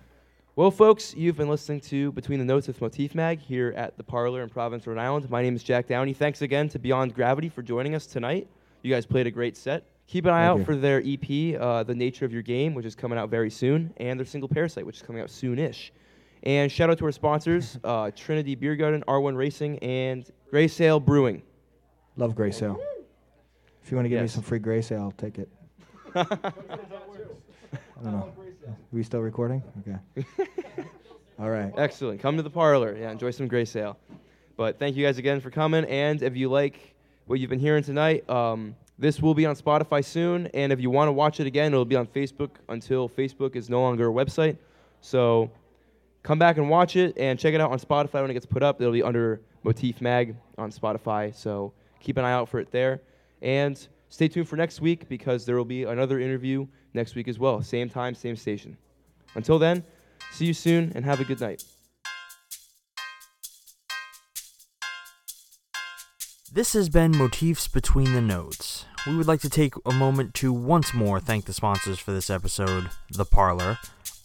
Well, 0.56 0.72
folks, 0.72 1.16
you've 1.16 1.38
been 1.38 1.48
listening 1.48 1.80
to 1.82 2.12
Between 2.12 2.40
the 2.40 2.46
Notes 2.46 2.68
with 2.68 2.82
Motif 2.82 3.16
Mag 3.16 3.40
here 3.40 3.74
at 3.78 3.96
the 3.96 4.04
Parlour 4.04 4.44
in 4.44 4.50
Providence, 4.50 4.86
Rhode 4.88 4.98
Island. 4.98 5.30
My 5.30 5.42
name 5.42 5.56
is 5.56 5.64
Jack 5.64 5.88
Downey. 5.88 6.14
Thanks 6.14 6.42
again 6.42 6.68
to 6.70 6.80
Beyond 6.80 7.14
Gravity 7.14 7.48
for 7.48 7.62
joining 7.62 7.96
us 7.96 8.06
tonight. 8.06 8.48
You 8.82 8.94
guys 8.94 9.06
played 9.06 9.26
a 9.26 9.32
great 9.32 9.56
set. 9.56 9.86
Keep 10.08 10.26
an 10.26 10.32
eye 10.32 10.48
Thank 10.48 10.50
out 10.50 10.60
you. 10.60 10.66
for 10.66 10.76
their 10.76 11.02
EP, 11.06 11.62
uh, 11.62 11.84
The 11.84 11.96
Nature 11.96 12.26
of 12.26 12.34
Your 12.34 12.42
Game, 12.42 12.74
which 12.74 12.86
is 12.86 12.96
coming 12.96 13.18
out 13.18 13.30
very 13.30 13.50
soon, 13.50 13.94
and 13.98 14.20
their 14.20 14.26
single 14.26 14.50
Parasite, 14.50 14.86
which 14.86 14.98
is 14.98 15.02
coming 15.02 15.22
out 15.22 15.30
soon-ish. 15.30 15.94
And 16.44 16.70
shout 16.72 16.90
out 16.90 16.98
to 16.98 17.06
our 17.06 17.12
sponsors, 17.12 17.80
uh, 17.84 18.12
Trinity 18.16 18.56
Beer 18.56 18.76
Garden, 18.76 19.04
R1 19.08 19.38
Racing, 19.38 19.78
and 19.80 20.30
GreySail 20.52 21.04
Brewing. 21.06 21.42
Love 22.18 22.34
GreySail. 22.36 22.78
If 23.82 23.92
you 23.92 23.98
want 23.98 24.06
to 24.06 24.10
give 24.10 24.22
me 24.22 24.28
some 24.28 24.44
free 24.44 24.60
GreySail, 24.60 25.00
I'll 25.00 25.12
take 25.12 25.38
it. 25.38 25.48
I 26.16 26.24
don't 28.04 28.14
know. 28.14 28.34
We 28.92 29.04
still 29.04 29.22
recording? 29.22 29.64
Okay. 29.82 30.26
All 31.40 31.50
right. 31.50 31.72
Excellent. 31.78 32.20
Come 32.20 32.38
to 32.38 32.44
the 32.44 32.50
Parlour. 32.50 32.98
Yeah, 32.98 33.12
enjoy 33.12 33.32
some 33.32 33.48
GreySail. 33.48 33.96
But 34.58 34.78
thank 34.78 34.96
you 34.96 35.06
guys 35.06 35.18
again 35.18 35.40
for 35.40 35.50
coming. 35.50 35.86
And 35.86 36.22
if 36.22 36.36
you 36.36 36.50
like 36.50 36.96
what 37.28 37.40
you've 37.40 37.50
been 37.50 37.60
hearing 37.60 37.84
tonight, 37.84 38.30
um, 38.30 38.76
this 38.98 39.22
will 39.22 39.34
be 39.34 39.46
on 39.46 39.56
Spotify 39.56 40.04
soon. 40.04 40.48
And 40.48 40.74
if 40.74 40.82
you 40.82 40.90
want 40.90 41.08
to 41.08 41.14
watch 41.14 41.40
it 41.40 41.48
again, 41.48 41.72
it'll 41.72 41.86
be 41.86 41.96
on 41.96 42.08
Facebook 42.08 42.50
until 42.68 43.08
Facebook 43.08 43.56
is 43.56 43.70
no 43.70 43.82
longer 43.82 44.10
a 44.10 44.12
website. 44.12 44.58
So 45.00 45.50
come 46.24 46.38
back 46.38 46.58
and 46.58 46.70
watch 46.70 46.98
it 46.98 47.18
and 47.18 47.40
check 47.40 47.54
it 47.54 47.62
out 47.62 47.72
on 47.72 47.80
Spotify 47.80 48.22
when 48.22 48.30
it 48.30 48.34
gets 48.34 48.46
put 48.46 48.62
up. 48.62 48.82
It'll 48.82 48.92
be 48.92 49.04
under 49.04 49.40
Motif 49.64 50.02
Mag 50.02 50.36
on 50.58 50.72
Spotify. 50.72 51.34
So 51.34 51.72
keep 52.02 52.18
an 52.18 52.26
eye 52.26 52.34
out 52.34 52.50
for 52.50 52.60
it 52.60 52.70
there. 52.72 53.02
And 53.42 53.88
stay 54.10 54.28
tuned 54.28 54.50
for 54.50 54.58
next 54.58 54.82
week 54.82 55.08
because 55.08 55.46
there 55.46 55.56
will 55.56 55.64
be 55.64 55.84
another 55.84 56.20
interview 56.20 56.68
next 56.94 57.16
week 57.16 57.28
as 57.28 57.40
well. 57.40 57.62
Same 57.62 57.90
time, 57.90 58.16
same 58.16 58.36
station. 58.36 58.78
Until 59.36 59.60
then, 59.60 59.84
see 60.32 60.46
you 60.46 60.54
soon 60.54 60.92
and 60.96 61.06
have 61.06 61.20
a 61.20 61.26
good 61.26 61.40
night. 61.40 61.64
This 66.52 66.74
has 66.74 66.90
been 66.90 67.16
Motifs 67.16 67.68
Between 67.68 68.14
the 68.14 68.22
Notes. 68.22 68.86
We 69.06 69.16
would 69.16 69.28
like 69.28 69.42
to 69.42 69.50
take 69.50 69.76
a 69.86 69.94
moment 69.94 70.34
to 70.36 70.52
once 70.52 70.96
more 70.96 71.20
thank 71.20 71.46
the 71.46 71.54
sponsors 71.54 72.00
for 72.00 72.12
this 72.12 72.30
episode 72.30 72.90
The 73.12 73.24
Parlour, 73.24 73.78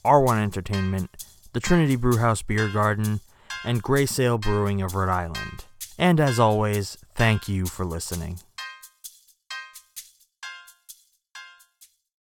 R1 0.05 0.43
Entertainment, 0.43 1.11
the 1.53 1.61
Trinity 1.61 1.97
Brewhouse 1.97 2.41
Beer 2.43 2.69
Garden, 2.69 3.21
and 3.63 3.83
GreySail 3.83 4.41
Brewing 4.41 4.81
of 4.81 4.95
Rhode 4.95 5.11
Island. 5.11 5.67
And 5.99 6.19
as 6.19 6.41
always, 6.41 6.97
thank 7.15 7.47
you 7.47 7.67
for 7.67 7.85
listening. 7.85 8.41